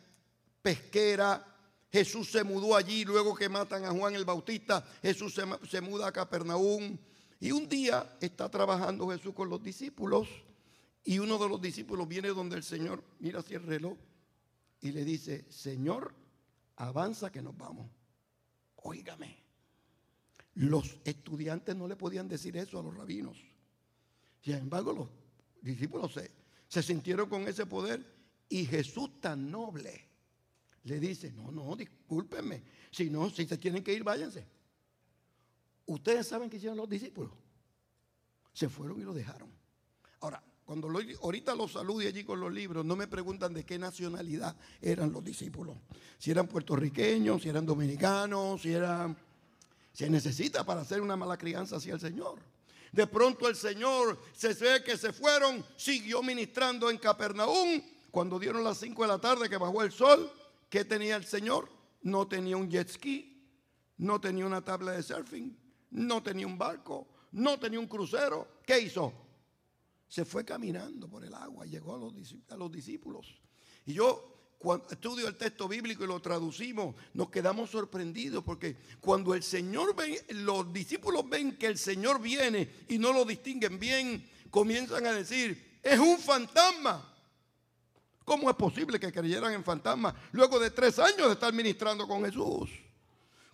pesquera, 0.62 1.44
Jesús 1.90 2.30
se 2.30 2.44
mudó 2.44 2.76
allí 2.76 3.04
luego 3.04 3.34
que 3.34 3.48
matan 3.48 3.84
a 3.84 3.90
Juan 3.90 4.14
el 4.14 4.24
Bautista. 4.24 4.86
Jesús 5.02 5.34
se, 5.68 5.80
muda 5.80 6.06
a 6.06 6.12
Capernaum. 6.12 6.96
Y 7.40 7.50
un 7.50 7.68
día 7.68 8.16
está 8.20 8.48
trabajando 8.48 9.08
Jesús 9.08 9.34
con 9.34 9.50
los 9.50 9.60
discípulos. 9.60 10.28
Y 11.02 11.18
uno 11.18 11.36
de 11.36 11.48
los 11.48 11.60
discípulos 11.60 12.06
viene 12.06 12.28
donde 12.28 12.54
el 12.54 12.62
Señor 12.62 13.02
mira 13.18 13.40
hacia 13.40 13.56
el 13.56 13.64
reloj 13.64 13.98
y 14.80 14.92
le 14.92 15.04
dice, 15.04 15.46
Señor, 15.50 16.14
avanza 16.76 17.32
que 17.32 17.42
nos 17.42 17.58
vamos. 17.58 17.90
Óigame. 18.76 19.42
Los 20.54 20.94
estudiantes 21.02 21.74
no 21.74 21.88
le 21.88 21.96
podían 21.96 22.28
decir 22.28 22.56
eso 22.56 22.78
a 22.78 22.84
los 22.84 22.96
rabinos. 22.96 23.51
Sin 24.42 24.54
embargo, 24.54 24.92
los 24.92 25.08
discípulos 25.62 26.12
se, 26.68 26.82
sintieron 26.82 27.28
con 27.28 27.46
ese 27.46 27.64
poder 27.64 28.04
y 28.48 28.66
Jesús 28.66 29.20
tan 29.20 29.50
noble 29.50 30.08
le 30.84 30.98
dice, 30.98 31.30
no, 31.32 31.52
no, 31.52 31.76
discúlpenme. 31.76 32.62
Si 32.90 33.08
no, 33.08 33.30
si 33.30 33.46
se 33.46 33.56
tienen 33.56 33.84
que 33.84 33.94
ir, 33.94 34.02
váyanse. 34.02 34.44
Ustedes 35.86 36.26
saben 36.26 36.50
qué 36.50 36.56
hicieron 36.56 36.76
los 36.76 36.88
discípulos. 36.88 37.32
Se 38.52 38.68
fueron 38.68 39.00
y 39.00 39.04
lo 39.04 39.14
dejaron. 39.14 39.48
Ahora, 40.20 40.42
cuando 40.64 40.88
ahorita 41.20 41.54
los 41.54 41.72
salude 41.72 42.08
allí 42.08 42.24
con 42.24 42.40
los 42.40 42.52
libros, 42.52 42.84
no 42.84 42.96
me 42.96 43.06
preguntan 43.06 43.54
de 43.54 43.64
qué 43.64 43.78
nacionalidad 43.78 44.56
eran 44.80 45.12
los 45.12 45.22
discípulos. 45.22 45.76
Si 46.18 46.30
eran 46.30 46.48
puertorriqueños, 46.48 47.42
si 47.42 47.48
eran 47.48 47.64
dominicanos, 47.64 48.62
si 48.62 48.72
eran... 48.72 49.16
Se 49.92 50.08
necesita 50.08 50.64
para 50.64 50.80
hacer 50.80 51.00
una 51.00 51.16
mala 51.16 51.36
crianza 51.36 51.76
hacia 51.76 51.94
el 51.94 52.00
Señor. 52.00 52.40
De 52.92 53.06
pronto 53.06 53.48
el 53.48 53.56
Señor 53.56 54.20
se 54.32 54.54
ve 54.54 54.84
que 54.84 54.96
se 54.96 55.12
fueron, 55.12 55.64
siguió 55.76 56.22
ministrando 56.22 56.90
en 56.90 56.98
Capernaum. 56.98 57.82
Cuando 58.10 58.38
dieron 58.38 58.62
las 58.62 58.78
5 58.78 59.02
de 59.02 59.08
la 59.08 59.18
tarde 59.18 59.48
que 59.48 59.56
bajó 59.56 59.82
el 59.82 59.90
sol, 59.90 60.30
¿Qué 60.72 60.86
tenía 60.86 61.16
el 61.16 61.26
Señor? 61.26 61.68
No 62.00 62.26
tenía 62.26 62.56
un 62.56 62.70
jet 62.70 62.88
ski, 62.88 63.46
no 63.98 64.18
tenía 64.18 64.46
una 64.46 64.64
tabla 64.64 64.92
de 64.92 65.02
surfing, 65.02 65.54
no 65.90 66.22
tenía 66.22 66.46
un 66.46 66.56
barco, 66.56 67.08
no 67.32 67.58
tenía 67.58 67.78
un 67.78 67.86
crucero. 67.86 68.48
¿Qué 68.64 68.80
hizo? 68.80 69.12
Se 70.08 70.24
fue 70.24 70.46
caminando 70.46 71.10
por 71.10 71.26
el 71.26 71.34
agua, 71.34 71.66
llegó 71.66 71.94
a 71.94 71.98
los, 71.98 72.14
a 72.48 72.56
los 72.56 72.72
discípulos. 72.72 73.38
Y 73.84 73.92
yo 73.92 74.31
cuando 74.62 74.86
estudio 74.88 75.26
el 75.26 75.36
texto 75.36 75.66
bíblico 75.66 76.04
y 76.04 76.06
lo 76.06 76.20
traducimos, 76.20 76.94
nos 77.14 77.30
quedamos 77.30 77.68
sorprendidos 77.68 78.44
porque 78.44 78.76
cuando 79.00 79.34
el 79.34 79.42
Señor 79.42 79.96
ve, 79.96 80.24
los 80.28 80.72
discípulos 80.72 81.28
ven 81.28 81.58
que 81.58 81.66
el 81.66 81.76
Señor 81.76 82.20
viene 82.20 82.84
y 82.88 82.96
no 82.96 83.12
lo 83.12 83.24
distinguen 83.24 83.80
bien, 83.80 84.24
comienzan 84.50 85.04
a 85.04 85.12
decir, 85.12 85.80
es 85.82 85.98
un 85.98 86.16
fantasma. 86.16 87.12
¿Cómo 88.24 88.48
es 88.48 88.54
posible 88.54 89.00
que 89.00 89.10
creyeran 89.10 89.52
en 89.52 89.64
fantasmas 89.64 90.14
luego 90.30 90.60
de 90.60 90.70
tres 90.70 90.96
años 91.00 91.26
de 91.26 91.32
estar 91.32 91.52
ministrando 91.52 92.06
con 92.06 92.24
Jesús? 92.24 92.70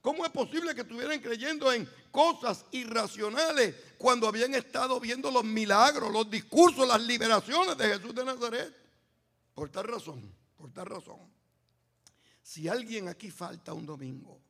¿Cómo 0.03 0.27
es 0.27 0.31
posible 0.31 0.75
que 0.75 0.83
estuvieran 0.83 1.21
creyendo 1.21 1.73
en 1.73 1.89
cosas 2.11 2.67
irracionales 2.73 3.75
cuando 3.97 4.29
habían 4.29 4.55
estado 4.55 5.01
viendo 5.01 5.31
los 5.31 5.43
milagros, 5.43 6.13
los 6.13 6.31
discursos, 6.31 6.87
las 6.87 7.01
liberaciones 7.01 7.79
de 7.79 7.95
Jesús 7.95 8.15
de 8.15 8.25
Nazaret? 8.27 8.77
Por 9.55 9.71
tal 9.71 9.89
razón, 9.89 10.38
por 10.59 10.73
tal 10.73 10.87
razón. 10.87 11.21
Si 12.43 12.69
alguien 12.69 13.09
aquí 13.09 13.31
falta 13.31 13.73
un 13.73 13.87
domingo 13.87 14.41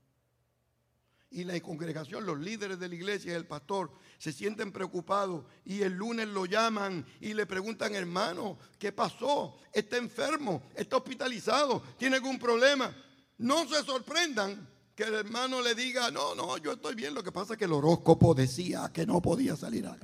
y 1.31 1.45
la 1.45 1.61
congregación, 1.61 2.25
los 2.25 2.39
líderes 2.39 2.79
de 2.79 2.89
la 2.89 2.95
iglesia 2.95 3.33
y 3.33 3.37
el 3.37 3.47
pastor 3.47 3.93
se 4.17 4.33
sienten 4.33 4.73
preocupados 4.73 5.45
y 5.65 5.83
el 5.83 5.93
lunes 5.93 6.27
lo 6.29 6.47
llaman 6.47 7.05
y 7.21 7.35
le 7.35 7.45
preguntan, 7.45 7.95
hermano, 7.95 8.59
¿qué 8.79 8.91
pasó? 8.93 9.59
¿Está 9.73 9.99
enfermo? 9.99 10.63
¿Está 10.75 10.97
hospitalizado? 10.97 11.83
¿Tiene 11.99 12.17
algún 12.17 12.39
problema? 12.39 12.97
No 13.37 13.69
se 13.69 13.85
sorprendan 13.85 14.67
que 14.95 15.05
el 15.05 15.15
hermano 15.15 15.61
le 15.61 15.75
diga, 15.75 16.11
no, 16.11 16.35
no, 16.35 16.57
yo 16.57 16.73
estoy 16.73 16.95
bien, 16.95 17.15
lo 17.15 17.23
que 17.23 17.31
pasa 17.31 17.53
es 17.53 17.59
que 17.59 17.67
el 17.67 17.73
horóscopo 17.73 18.35
decía 18.35 18.91
que 18.93 19.07
no 19.07 19.21
podía 19.21 19.55
salir 19.55 19.87
a 19.87 19.97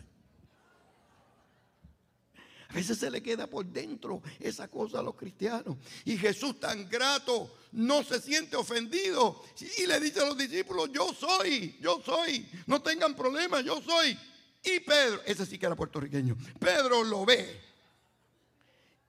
a 2.75 2.77
veces 2.77 2.99
se 2.99 3.09
le 3.09 3.23
queda 3.23 3.47
por 3.47 3.65
dentro 3.65 4.21
esa 4.41 4.67
cosa 4.67 4.99
a 4.99 5.03
los 5.03 5.15
cristianos. 5.15 5.77
Y 6.05 6.19
Jesús 6.19 6.59
tan 6.59 6.89
grato 6.89 7.59
no 7.71 8.03
se 8.03 8.21
siente 8.21 8.57
ofendido. 8.57 9.41
Y 9.79 9.87
le 9.87 10.01
dice 10.01 10.19
a 10.19 10.27
los 10.27 10.37
discípulos, 10.37 10.91
yo 10.93 11.15
soy, 11.15 11.77
yo 11.81 12.03
soy. 12.05 12.45
No 12.67 12.83
tengan 12.83 13.15
problema, 13.15 13.61
yo 13.61 13.81
soy. 13.81 14.19
Y 14.65 14.81
Pedro, 14.81 15.23
ese 15.25 15.47
sí 15.47 15.57
que 15.57 15.67
era 15.67 15.77
puertorriqueño, 15.77 16.37
Pedro 16.59 17.05
lo 17.05 17.25
ve. 17.25 17.61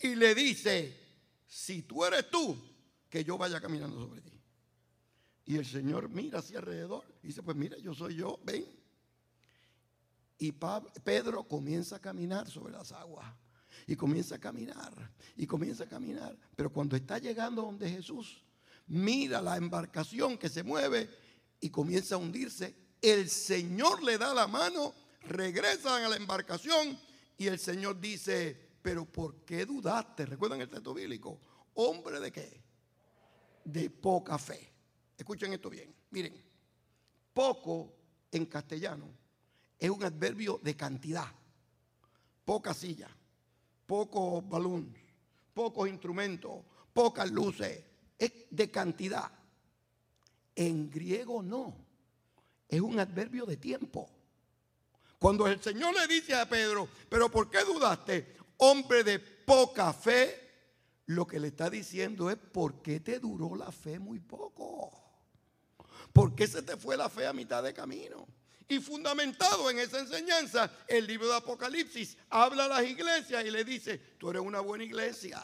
Y 0.01 0.13
le 0.13 0.35
dice, 0.35 0.95
si 1.47 1.81
tú 1.81 2.05
eres 2.05 2.29
tú, 2.29 2.55
que 3.09 3.23
yo 3.23 3.35
vaya 3.35 3.59
caminando 3.59 3.99
sobre 3.99 4.21
ti. 4.21 4.39
Y 5.47 5.55
el 5.57 5.65
Señor 5.65 6.07
mira 6.09 6.37
hacia 6.37 6.59
alrededor 6.59 7.03
y 7.23 7.27
dice, 7.29 7.41
pues 7.41 7.57
mira, 7.57 7.79
yo 7.79 7.95
soy 7.95 8.13
yo, 8.13 8.39
ven. 8.43 8.63
Y 10.37 10.51
Pedro 10.51 11.47
comienza 11.47 11.95
a 11.95 11.99
caminar 11.99 12.47
sobre 12.47 12.73
las 12.73 12.91
aguas. 12.91 13.25
Y 13.87 13.95
comienza 13.95 14.35
a 14.35 14.39
caminar. 14.39 14.93
Y 15.35 15.45
comienza 15.45 15.83
a 15.83 15.87
caminar. 15.87 16.35
Pero 16.55 16.71
cuando 16.71 16.95
está 16.95 17.17
llegando 17.17 17.61
donde 17.61 17.89
Jesús, 17.89 18.43
mira 18.87 19.41
la 19.41 19.57
embarcación 19.57 20.37
que 20.37 20.49
se 20.49 20.63
mueve 20.63 21.09
y 21.59 21.69
comienza 21.69 22.15
a 22.15 22.17
hundirse. 22.17 22.75
El 23.01 23.29
Señor 23.29 24.03
le 24.03 24.17
da 24.17 24.33
la 24.33 24.47
mano, 24.47 24.93
regresan 25.27 26.03
a 26.03 26.09
la 26.09 26.15
embarcación 26.15 26.99
y 27.37 27.47
el 27.47 27.59
Señor 27.59 27.99
dice, 27.99 28.57
pero 28.81 29.05
¿por 29.05 29.43
qué 29.43 29.65
dudaste? 29.65 30.25
¿Recuerdan 30.25 30.61
el 30.61 30.69
texto 30.69 30.93
bíblico? 30.93 31.39
Hombre 31.75 32.19
de 32.19 32.31
qué? 32.31 32.61
De 33.63 33.89
poca 33.89 34.37
fe. 34.37 34.71
Escuchen 35.17 35.53
esto 35.53 35.69
bien. 35.69 35.93
Miren, 36.11 36.33
poco 37.33 37.93
en 38.31 38.45
castellano 38.45 39.09
es 39.77 39.89
un 39.89 40.03
adverbio 40.03 40.59
de 40.63 40.75
cantidad. 40.75 41.27
Poca 42.45 42.73
silla, 42.73 43.09
pocos 43.85 44.47
balones, 44.47 45.01
pocos 45.53 45.87
instrumentos, 45.87 46.63
pocas 46.93 47.29
luces. 47.31 47.83
Es 48.17 48.31
de 48.49 48.71
cantidad. 48.71 49.31
En 50.55 50.89
griego 50.89 51.43
no. 51.43 51.75
Es 52.67 52.81
un 52.81 52.99
adverbio 52.99 53.45
de 53.45 53.57
tiempo. 53.57 54.09
Cuando 55.19 55.47
el 55.47 55.61
Señor 55.61 55.93
le 55.93 56.07
dice 56.07 56.35
a 56.35 56.47
Pedro, 56.47 56.87
pero 57.09 57.29
¿por 57.29 57.49
qué 57.49 57.63
dudaste? 57.63 58.35
Hombre 58.57 59.03
de 59.03 59.19
poca 59.19 59.91
fe, 59.93 60.45
lo 61.07 61.25
que 61.27 61.39
le 61.39 61.49
está 61.49 61.69
diciendo 61.69 62.29
es, 62.29 62.37
¿por 62.37 62.81
qué 62.81 62.99
te 62.99 63.19
duró 63.19 63.55
la 63.55 63.71
fe 63.71 63.99
muy 63.99 64.19
poco? 64.19 64.91
¿Por 66.13 66.35
qué 66.35 66.47
se 66.47 66.61
te 66.61 66.77
fue 66.77 66.95
la 66.97 67.09
fe 67.09 67.27
a 67.27 67.33
mitad 67.33 67.63
de 67.63 67.73
camino? 67.73 68.27
Y 68.67 68.79
fundamentado 68.79 69.69
en 69.69 69.79
esa 69.79 69.99
enseñanza, 69.99 70.71
el 70.87 71.05
libro 71.05 71.27
de 71.27 71.35
Apocalipsis 71.35 72.17
habla 72.29 72.65
a 72.65 72.67
las 72.67 72.83
iglesias 72.83 73.45
y 73.45 73.51
le 73.51 73.63
dice, 73.63 73.97
tú 74.17 74.31
eres 74.31 74.41
una 74.41 74.59
buena 74.59 74.83
iglesia, 74.83 75.39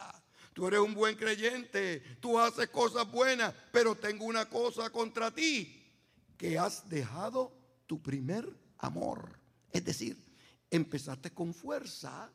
tú 0.54 0.68
eres 0.68 0.80
un 0.80 0.96
buen 0.96 1.16
creyente, 1.16 2.00
tú 2.20 2.40
haces 2.40 2.70
cosas 2.70 3.10
buenas, 3.12 3.54
pero 3.72 3.96
tengo 3.96 4.26
una 4.26 4.50
cosa 4.50 4.90
contra 4.90 5.30
ti, 5.30 5.78
que 6.36 6.58
has 6.58 6.90
dejado 6.90 7.56
tu 7.86 8.02
primer 8.02 8.50
amor. 8.80 9.40
Es 9.72 9.86
decir, 9.86 10.18
empezaste 10.72 11.32
con 11.32 11.54
fuerza 11.54 12.32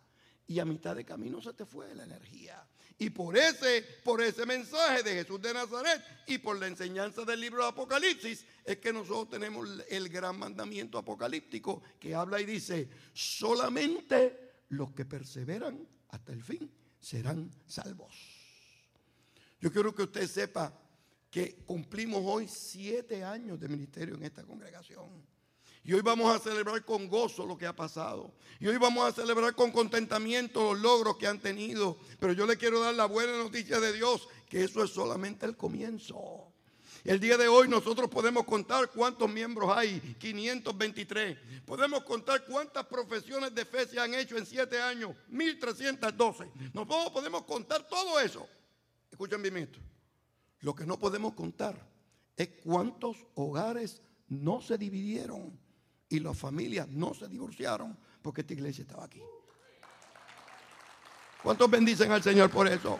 y 0.46 0.60
a 0.60 0.64
mitad 0.64 0.94
de 0.94 1.04
camino 1.04 1.42
se 1.42 1.52
te 1.52 1.66
fue 1.66 1.92
la 1.94 2.04
energía. 2.04 2.64
Y 2.98 3.10
por 3.10 3.36
ese, 3.36 3.84
por 4.02 4.22
ese 4.22 4.46
mensaje 4.46 5.02
de 5.02 5.12
Jesús 5.12 5.40
de 5.42 5.52
Nazaret 5.52 6.02
y 6.26 6.38
por 6.38 6.58
la 6.58 6.66
enseñanza 6.66 7.24
del 7.24 7.40
libro 7.40 7.62
de 7.62 7.68
Apocalipsis, 7.68 8.46
es 8.64 8.78
que 8.78 8.92
nosotros 8.92 9.28
tenemos 9.28 9.68
el 9.88 10.08
gran 10.08 10.38
mandamiento 10.38 10.96
apocalíptico 10.96 11.82
que 12.00 12.14
habla 12.14 12.40
y 12.40 12.46
dice, 12.46 12.88
solamente 13.12 14.64
los 14.70 14.92
que 14.92 15.04
perseveran 15.04 15.86
hasta 16.08 16.32
el 16.32 16.42
fin 16.42 16.72
serán 16.98 17.50
salvos. 17.66 18.14
Yo 19.60 19.70
quiero 19.70 19.94
que 19.94 20.04
usted 20.04 20.26
sepa 20.26 20.72
que 21.30 21.56
cumplimos 21.66 22.22
hoy 22.24 22.48
siete 22.48 23.22
años 23.22 23.60
de 23.60 23.68
ministerio 23.68 24.14
en 24.14 24.24
esta 24.24 24.42
congregación. 24.42 25.35
Y 25.86 25.92
hoy 25.92 26.00
vamos 26.00 26.34
a 26.34 26.40
celebrar 26.40 26.84
con 26.84 27.06
gozo 27.06 27.46
lo 27.46 27.56
que 27.56 27.64
ha 27.64 27.74
pasado. 27.74 28.34
Y 28.58 28.66
hoy 28.66 28.76
vamos 28.76 29.08
a 29.08 29.12
celebrar 29.12 29.54
con 29.54 29.70
contentamiento 29.70 30.74
los 30.74 30.82
logros 30.82 31.16
que 31.16 31.28
han 31.28 31.38
tenido. 31.38 31.96
Pero 32.18 32.32
yo 32.32 32.44
le 32.44 32.56
quiero 32.56 32.80
dar 32.80 32.92
la 32.94 33.06
buena 33.06 33.38
noticia 33.38 33.78
de 33.78 33.92
Dios, 33.92 34.28
que 34.48 34.64
eso 34.64 34.82
es 34.82 34.90
solamente 34.90 35.46
el 35.46 35.56
comienzo. 35.56 36.52
El 37.04 37.20
día 37.20 37.36
de 37.36 37.46
hoy 37.46 37.68
nosotros 37.68 38.10
podemos 38.10 38.44
contar 38.46 38.90
cuántos 38.90 39.30
miembros 39.30 39.70
hay, 39.76 40.00
523. 40.18 41.38
Podemos 41.64 42.02
contar 42.02 42.44
cuántas 42.46 42.84
profesiones 42.86 43.54
de 43.54 43.64
fe 43.64 43.86
se 43.86 44.00
han 44.00 44.12
hecho 44.12 44.36
en 44.36 44.44
siete 44.44 44.82
años, 44.82 45.14
1312. 45.28 46.50
Nosotros 46.74 47.10
podemos 47.12 47.44
contar 47.44 47.86
todo 47.86 48.18
eso. 48.18 48.48
Escuchen 49.08 49.40
bien 49.40 49.58
esto. 49.58 49.78
Lo 50.62 50.74
que 50.74 50.84
no 50.84 50.98
podemos 50.98 51.34
contar 51.34 51.80
es 52.36 52.48
cuántos 52.64 53.18
hogares 53.36 54.02
no 54.26 54.60
se 54.60 54.76
dividieron 54.76 55.64
y 56.08 56.20
las 56.20 56.38
familias 56.38 56.88
no 56.88 57.14
se 57.14 57.28
divorciaron 57.28 57.96
porque 58.22 58.42
esta 58.42 58.52
iglesia 58.52 58.82
estaba 58.82 59.04
aquí. 59.04 59.22
¿Cuántos 61.42 61.70
bendicen 61.70 62.10
al 62.10 62.22
Señor 62.22 62.50
por 62.50 62.66
eso? 62.68 62.98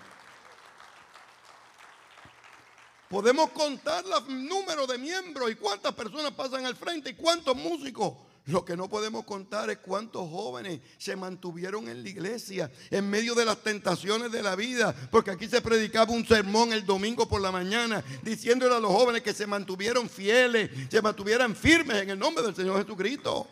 Podemos 3.09 3.51
contar 3.51 4.05
el 4.05 4.49
número 4.49 4.87
de 4.87 4.99
miembros 4.99 5.51
y 5.51 5.55
cuántas 5.55 5.95
personas 5.95 6.33
pasan 6.33 6.67
al 6.67 6.75
frente 6.75 7.11
y 7.11 7.15
cuántos 7.15 7.57
músicos 7.57 8.15
lo 8.47 8.65
que 8.65 8.77
no 8.77 8.89
podemos 8.89 9.25
contar 9.25 9.71
es 9.71 9.79
cuántos 9.79 10.31
jóvenes 10.31 10.81
se 10.99 11.17
mantuvieron 11.17 11.89
en 11.89 12.05
la 12.05 12.09
iglesia 12.09 12.71
en 12.91 13.11
medio 13.11 13.35
de 13.35 13.45
las 13.45 13.61
tentaciones 13.63 14.31
de 14.31 14.41
la 14.41 14.55
vida. 14.55 14.95
Porque 15.11 15.33
aquí 15.33 15.49
se 15.49 15.61
predicaba 15.61 16.13
un 16.13 16.25
sermón 16.25 16.73
el 16.73 16.87
domingo 16.87 17.29
por 17.29 17.41
la 17.41 17.51
mañana 17.51 18.05
diciéndole 18.23 18.77
a 18.77 18.79
los 18.79 18.93
jóvenes 18.93 19.23
que 19.23 19.35
se 19.35 19.49
mantuvieron 19.49 20.09
fieles, 20.09 20.71
se 20.89 21.03
mantuvieran 21.03 21.57
firmes 21.57 21.97
en 22.03 22.11
el 22.11 22.19
nombre 22.19 22.45
del 22.45 22.55
Señor 22.55 22.81
Jesucristo. 22.81 23.49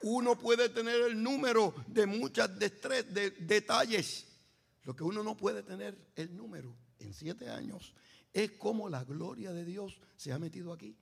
Uno 0.00 0.38
puede 0.38 0.70
tener 0.70 1.02
el 1.02 1.22
número 1.22 1.74
de 1.86 2.06
muchas 2.06 2.58
de 2.58 2.70
detalles. 3.40 4.26
Lo 4.84 4.96
que 4.96 5.04
uno 5.04 5.22
no 5.22 5.36
puede 5.36 5.62
tener 5.62 6.10
el 6.16 6.34
número 6.34 6.74
en 6.98 7.12
siete 7.12 7.50
años 7.50 7.94
es 8.32 8.52
como 8.52 8.88
la 8.88 9.04
gloria 9.04 9.52
de 9.52 9.66
Dios 9.66 10.00
se 10.16 10.32
ha 10.32 10.38
metido 10.38 10.72
aquí 10.72 10.96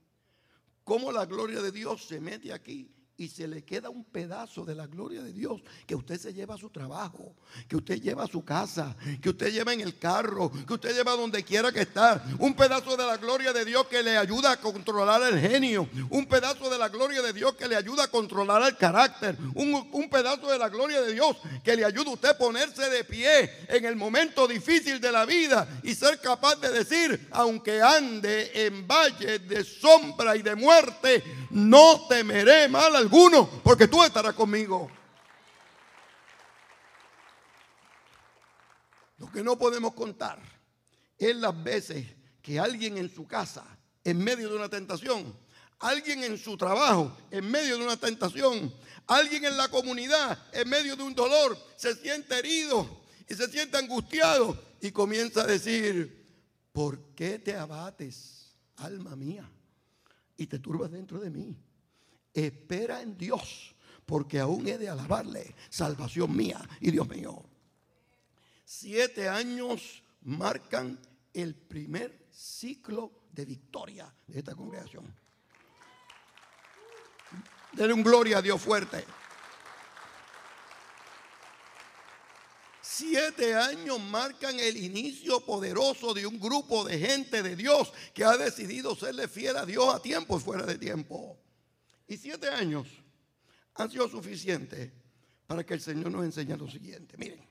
cómo 0.86 1.10
la 1.10 1.26
gloria 1.26 1.60
de 1.60 1.72
Dios 1.72 2.06
se 2.06 2.20
mete 2.20 2.52
aquí 2.52 2.88
y 3.18 3.28
se 3.28 3.48
le 3.48 3.64
queda 3.64 3.88
un 3.88 4.04
pedazo 4.04 4.64
de 4.64 4.74
la 4.74 4.86
gloria 4.86 5.22
de 5.22 5.32
Dios 5.32 5.62
que 5.86 5.94
usted 5.94 6.20
se 6.20 6.34
lleva 6.34 6.54
a 6.54 6.58
su 6.58 6.68
trabajo, 6.68 7.34
que 7.66 7.76
usted 7.76 8.00
lleva 8.00 8.24
a 8.24 8.26
su 8.26 8.44
casa, 8.44 8.94
que 9.22 9.30
usted 9.30 9.52
lleva 9.52 9.72
en 9.72 9.80
el 9.80 9.98
carro, 9.98 10.52
que 10.66 10.74
usted 10.74 10.94
lleva 10.94 11.12
donde 11.12 11.42
quiera 11.42 11.72
que 11.72 11.80
estar. 11.80 12.22
Un 12.38 12.54
pedazo 12.54 12.96
de 12.96 13.06
la 13.06 13.16
gloria 13.16 13.52
de 13.52 13.64
Dios 13.64 13.86
que 13.86 14.02
le 14.02 14.18
ayuda 14.18 14.52
a 14.52 14.60
controlar 14.60 15.22
el 15.22 15.40
genio. 15.40 15.88
Un 16.10 16.26
pedazo 16.26 16.68
de 16.68 16.78
la 16.78 16.88
gloria 16.88 17.22
de 17.22 17.32
Dios 17.32 17.54
que 17.54 17.68
le 17.68 17.76
ayuda 17.76 18.04
a 18.04 18.10
controlar 18.10 18.62
el 18.62 18.76
carácter. 18.76 19.36
Un, 19.54 19.88
un 19.92 20.10
pedazo 20.10 20.50
de 20.50 20.58
la 20.58 20.68
gloria 20.68 21.00
de 21.00 21.14
Dios 21.14 21.36
que 21.64 21.74
le 21.74 21.84
ayuda 21.84 22.10
a 22.10 22.14
usted 22.14 22.28
a 22.28 22.38
ponerse 22.38 22.90
de 22.90 23.04
pie 23.04 23.50
en 23.68 23.84
el 23.86 23.96
momento 23.96 24.46
difícil 24.46 25.00
de 25.00 25.12
la 25.12 25.24
vida 25.24 25.66
y 25.82 25.94
ser 25.94 26.20
capaz 26.20 26.56
de 26.56 26.70
decir, 26.70 27.28
aunque 27.30 27.80
ande 27.80 28.66
en 28.66 28.86
valle 28.86 29.38
de 29.38 29.64
sombra 29.64 30.36
y 30.36 30.42
de 30.42 30.54
muerte, 30.54 31.24
no 31.56 32.06
temeré 32.06 32.68
mal 32.68 32.94
al 32.94 32.96
alguno, 32.96 33.48
porque 33.64 33.88
tú 33.88 34.02
estarás 34.02 34.34
conmigo. 34.34 34.90
Lo 39.16 39.32
que 39.32 39.42
no 39.42 39.56
podemos 39.56 39.94
contar 39.94 40.38
es 41.16 41.34
las 41.34 41.62
veces 41.64 42.06
que 42.42 42.60
alguien 42.60 42.98
en 42.98 43.08
su 43.08 43.26
casa, 43.26 43.64
en 44.04 44.18
medio 44.18 44.50
de 44.50 44.56
una 44.56 44.68
tentación, 44.68 45.34
alguien 45.78 46.24
en 46.24 46.36
su 46.36 46.58
trabajo, 46.58 47.16
en 47.30 47.50
medio 47.50 47.78
de 47.78 47.84
una 47.84 47.96
tentación, 47.96 48.74
alguien 49.06 49.46
en 49.46 49.56
la 49.56 49.68
comunidad, 49.68 50.38
en 50.52 50.68
medio 50.68 50.94
de 50.94 51.04
un 51.04 51.14
dolor, 51.14 51.56
se 51.76 51.94
siente 51.94 52.38
herido 52.38 53.00
y 53.26 53.34
se 53.34 53.48
siente 53.48 53.78
angustiado 53.78 54.62
y 54.82 54.90
comienza 54.90 55.40
a 55.40 55.46
decir, 55.46 56.22
¿por 56.72 57.14
qué 57.14 57.38
te 57.38 57.56
abates, 57.56 58.54
alma 58.76 59.16
mía? 59.16 59.50
Y 60.36 60.46
te 60.46 60.58
turbas 60.58 60.90
dentro 60.90 61.20
de 61.20 61.30
mí 61.30 61.56
espera 62.44 63.00
en 63.00 63.16
Dios, 63.16 63.74
porque 64.04 64.38
aún 64.38 64.68
he 64.68 64.78
de 64.78 64.88
alabarle, 64.88 65.54
salvación 65.70 66.36
mía 66.36 66.60
y 66.80 66.90
Dios 66.90 67.08
mío. 67.08 67.42
Siete 68.64 69.28
años 69.28 70.02
marcan 70.22 70.98
el 71.32 71.54
primer 71.54 72.26
ciclo 72.30 73.12
de 73.32 73.44
victoria 73.44 74.12
de 74.26 74.38
esta 74.38 74.54
congregación. 74.54 75.14
Denle 77.72 77.94
un 77.94 78.02
gloria 78.02 78.38
a 78.38 78.42
Dios 78.42 78.60
fuerte. 78.60 79.04
Siete 82.96 83.54
años 83.54 84.00
marcan 84.00 84.58
el 84.58 84.74
inicio 84.74 85.44
poderoso 85.44 86.14
de 86.14 86.26
un 86.26 86.40
grupo 86.40 86.82
de 86.82 86.98
gente 86.98 87.42
de 87.42 87.54
Dios 87.54 87.92
que 88.14 88.24
ha 88.24 88.38
decidido 88.38 88.96
serle 88.96 89.28
fiel 89.28 89.58
a 89.58 89.66
Dios 89.66 89.94
a 89.94 90.00
tiempo 90.00 90.38
y 90.38 90.40
fuera 90.40 90.64
de 90.64 90.78
tiempo. 90.78 91.38
Y 92.08 92.16
siete 92.16 92.48
años 92.48 92.88
han 93.74 93.90
sido 93.90 94.08
suficientes 94.08 94.90
para 95.46 95.62
que 95.66 95.74
el 95.74 95.82
Señor 95.82 96.10
nos 96.10 96.24
enseñe 96.24 96.56
lo 96.56 96.70
siguiente. 96.70 97.18
Miren, 97.18 97.46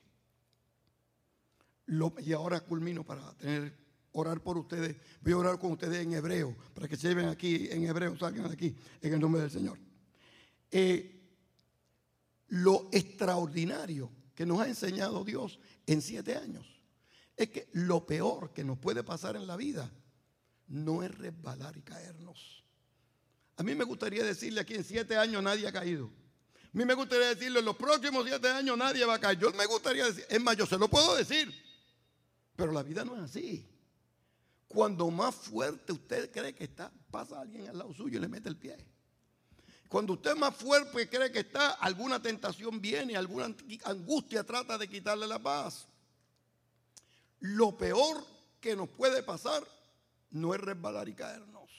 y 2.26 2.34
ahora 2.34 2.62
culmino 2.62 3.04
para 3.04 3.32
tener, 3.38 3.78
orar 4.14 4.42
por 4.42 4.58
ustedes. 4.58 4.98
Voy 5.22 5.34
a 5.34 5.38
orar 5.38 5.60
con 5.60 5.74
ustedes 5.74 6.04
en 6.04 6.14
hebreo, 6.14 6.56
para 6.74 6.88
que 6.88 6.98
se 6.98 7.08
lleven 7.08 7.28
aquí 7.28 7.68
en 7.70 7.86
hebreo, 7.86 8.18
salgan 8.18 8.48
de 8.48 8.54
aquí, 8.56 8.76
en 9.00 9.14
el 9.14 9.20
nombre 9.20 9.44
del 9.44 9.52
Señor. 9.52 9.78
Eh, 10.72 11.22
lo 12.48 12.90
extraordinario 12.92 14.25
que 14.36 14.46
nos 14.46 14.60
ha 14.60 14.68
enseñado 14.68 15.24
Dios 15.24 15.60
en 15.88 16.02
siete 16.02 16.36
años 16.36 16.66
es 17.36 17.50
que 17.50 17.68
lo 17.74 18.06
peor 18.06 18.54
que 18.54 18.64
nos 18.64 18.78
puede 18.78 19.04
pasar 19.04 19.36
en 19.36 19.48
la 19.48 19.56
vida 19.56 19.92
no 20.68 21.04
es 21.04 21.16
resbalar 21.18 21.78
y 21.78 21.82
caernos 21.82 22.64
A 23.58 23.64
mí 23.64 23.76
me 23.76 23.84
gustaría 23.84 24.24
decirle 24.24 24.62
aquí 24.62 24.76
en 24.76 24.84
siete 24.84 25.18
años 25.18 25.42
nadie 25.42 25.68
ha 25.68 25.72
caído. 25.72 26.12
A 26.64 26.78
mí 26.78 26.84
me 26.84 26.94
gustaría 26.94 27.30
decirle 27.30 27.60
en 27.60 27.66
los 27.66 27.78
próximos 27.78 28.26
siete 28.26 28.50
años 28.50 28.78
nadie 28.78 29.06
va 29.06 29.16
a 29.16 29.20
caer. 29.20 29.40
Yo 29.40 29.52
me 29.54 29.66
gustaría 29.66 30.06
decir, 30.06 30.26
es 30.30 30.42
más, 30.42 30.58
yo 30.58 30.66
se 30.66 30.78
lo 30.78 30.90
puedo 30.90 31.16
decir. 31.16 31.54
Pero 32.56 32.74
la 32.74 32.84
vida 32.84 33.06
no 33.06 33.16
es 33.16 33.22
así. 33.22 33.66
Cuando 34.68 35.10
más 35.10 35.34
fuerte 35.36 35.94
usted 35.94 36.30
cree 36.32 36.54
que 36.54 36.66
está, 36.66 36.92
pasa 37.10 37.40
alguien 37.40 37.70
al 37.70 37.78
lado 37.78 37.94
suyo 37.94 38.18
y 38.18 38.22
le 38.22 38.28
mete 38.28 38.50
el 38.50 38.58
pie. 38.58 38.76
Cuando 39.88 40.14
usted 40.14 40.36
más 40.36 40.56
fuerte 40.56 41.10
cree 41.10 41.32
que 41.32 41.40
está, 41.40 41.72
alguna 41.72 42.22
tentación 42.22 42.82
viene, 42.82 43.16
alguna 43.16 43.56
angustia 43.84 44.44
trata 44.44 44.78
de 44.78 44.88
quitarle 44.88 45.28
la 45.28 45.40
paz. 45.40 45.88
Lo 47.40 47.78
peor 47.78 48.26
que 48.60 48.76
nos 48.76 48.90
puede 48.90 49.22
pasar 49.24 49.64
no 50.32 50.54
es 50.54 50.62
resbalar 50.62 51.08
y 51.08 51.14
caernos, 51.14 51.70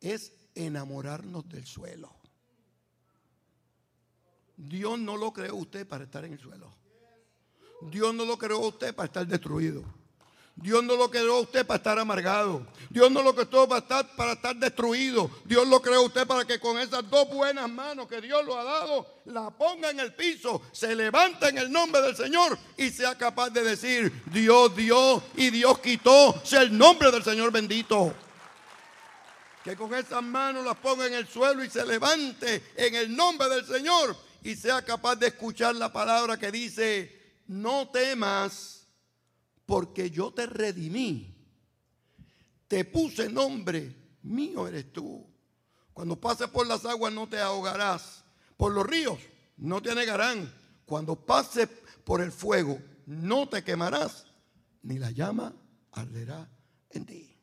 es 0.00 0.32
enamorarnos 0.54 1.48
del 1.48 1.66
suelo. 1.66 2.14
Dios 4.56 4.98
no 4.98 5.16
lo 5.16 5.32
creó 5.32 5.54
usted 5.54 5.86
para 5.86 6.04
estar 6.04 6.24
en 6.24 6.32
el 6.32 6.38
suelo. 6.38 6.74
Dios 7.90 8.12
no 8.12 8.24
lo 8.24 8.36
creó 8.36 8.58
usted 8.58 8.94
para 8.94 9.06
estar 9.06 9.26
destruido. 9.26 9.84
Dios 10.60 10.82
no 10.82 10.96
lo 10.96 11.08
creó 11.08 11.38
usted 11.38 11.64
para 11.64 11.76
estar 11.76 11.98
amargado. 12.00 12.66
Dios 12.90 13.10
no 13.12 13.22
lo 13.22 13.32
creó 13.32 13.68
para 13.68 13.80
estar, 13.80 14.16
para 14.16 14.32
estar 14.32 14.56
destruido. 14.56 15.30
Dios 15.44 15.68
lo 15.68 15.80
creó 15.80 16.02
usted 16.02 16.26
para 16.26 16.44
que 16.44 16.58
con 16.58 16.78
esas 16.78 17.08
dos 17.08 17.28
buenas 17.28 17.70
manos 17.70 18.08
que 18.08 18.20
Dios 18.20 18.44
lo 18.44 18.58
ha 18.58 18.64
dado, 18.64 19.20
la 19.26 19.50
ponga 19.50 19.90
en 19.90 20.00
el 20.00 20.14
piso, 20.14 20.62
se 20.72 20.96
levanta 20.96 21.48
en 21.48 21.58
el 21.58 21.70
nombre 21.70 22.02
del 22.02 22.16
Señor 22.16 22.58
y 22.76 22.90
sea 22.90 23.16
capaz 23.16 23.50
de 23.50 23.62
decir, 23.62 24.24
Dios 24.26 24.74
dio 24.74 25.22
y 25.36 25.50
Dios 25.50 25.78
quitó. 25.78 26.34
Sea 26.44 26.62
el 26.62 26.76
nombre 26.76 27.12
del 27.12 27.22
Señor 27.22 27.52
bendito. 27.52 28.12
Que 29.62 29.76
con 29.76 29.94
esas 29.94 30.22
manos 30.24 30.64
las 30.64 30.76
ponga 30.78 31.06
en 31.06 31.14
el 31.14 31.28
suelo 31.28 31.62
y 31.62 31.70
se 31.70 31.86
levante 31.86 32.72
en 32.74 32.96
el 32.96 33.14
nombre 33.14 33.48
del 33.48 33.64
Señor 33.64 34.16
y 34.42 34.56
sea 34.56 34.84
capaz 34.84 35.14
de 35.16 35.28
escuchar 35.28 35.76
la 35.76 35.92
palabra 35.92 36.36
que 36.36 36.50
dice, 36.50 37.16
no 37.46 37.88
temas 37.90 38.77
porque 39.68 40.10
yo 40.10 40.30
te 40.30 40.46
redimí. 40.46 41.36
Te 42.66 42.86
puse 42.86 43.28
nombre, 43.28 43.94
mío 44.22 44.66
eres 44.66 44.90
tú. 44.94 45.26
Cuando 45.92 46.18
pases 46.18 46.48
por 46.48 46.66
las 46.66 46.86
aguas 46.86 47.12
no 47.12 47.28
te 47.28 47.38
ahogarás. 47.38 48.24
Por 48.56 48.72
los 48.72 48.86
ríos 48.86 49.18
no 49.58 49.82
te 49.82 49.90
anegarán. 49.90 50.50
Cuando 50.86 51.14
pases 51.14 51.68
por 52.02 52.22
el 52.22 52.32
fuego 52.32 52.80
no 53.04 53.46
te 53.46 53.62
quemarás, 53.62 54.24
ni 54.84 54.98
la 54.98 55.10
llama 55.10 55.54
arderá 55.92 56.48
en 56.88 57.04
ti. 57.04 57.36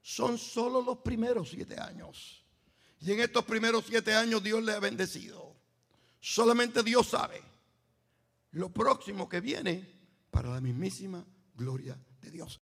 Son 0.00 0.38
solo 0.38 0.80
los 0.80 1.00
primeros 1.00 1.50
siete 1.50 1.78
años. 1.78 2.46
Y 3.00 3.12
en 3.12 3.20
estos 3.20 3.44
primeros 3.44 3.84
siete 3.86 4.14
años 4.14 4.42
Dios 4.42 4.64
le 4.64 4.72
ha 4.72 4.80
bendecido. 4.80 5.54
Solamente 6.18 6.82
Dios 6.82 7.08
sabe 7.08 7.42
lo 8.52 8.70
próximo 8.70 9.28
que 9.28 9.42
viene 9.42 9.97
para 10.30 10.50
la 10.50 10.60
mismísima 10.60 11.24
gloria 11.54 11.98
de 12.20 12.30
Dios. 12.30 12.60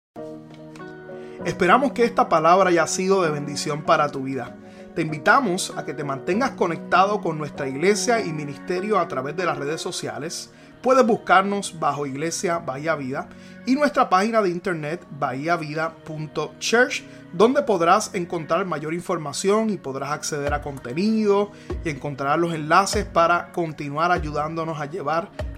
Esperamos 1.44 1.92
que 1.92 2.04
esta 2.04 2.28
palabra 2.28 2.70
haya 2.70 2.86
sido 2.86 3.22
de 3.22 3.30
bendición 3.30 3.82
para 3.82 4.08
tu 4.08 4.22
vida. 4.24 4.56
Te 4.94 5.02
invitamos 5.02 5.72
a 5.76 5.84
que 5.84 5.94
te 5.94 6.02
mantengas 6.02 6.50
conectado 6.52 7.20
con 7.20 7.38
nuestra 7.38 7.68
iglesia 7.68 8.20
y 8.20 8.32
ministerio 8.32 8.98
a 8.98 9.06
través 9.06 9.36
de 9.36 9.46
las 9.46 9.56
redes 9.56 9.80
sociales. 9.80 10.50
Puedes 10.82 11.06
buscarnos 11.06 11.78
bajo 11.78 12.06
Iglesia 12.06 12.58
Bahía 12.58 12.94
Vida 12.96 13.28
y 13.66 13.74
nuestra 13.74 14.08
página 14.08 14.42
de 14.42 14.50
internet 14.50 15.04
bahiavida.church, 15.10 17.02
donde 17.32 17.62
podrás 17.62 18.14
encontrar 18.14 18.64
mayor 18.64 18.94
información 18.94 19.70
y 19.70 19.76
podrás 19.76 20.10
acceder 20.10 20.54
a 20.54 20.62
contenido 20.62 21.52
y 21.84 21.90
encontrar 21.90 22.38
los 22.38 22.54
enlaces 22.54 23.04
para 23.04 23.52
continuar 23.52 24.12
ayudándonos 24.12 24.80
a 24.80 24.86
llevar 24.86 25.30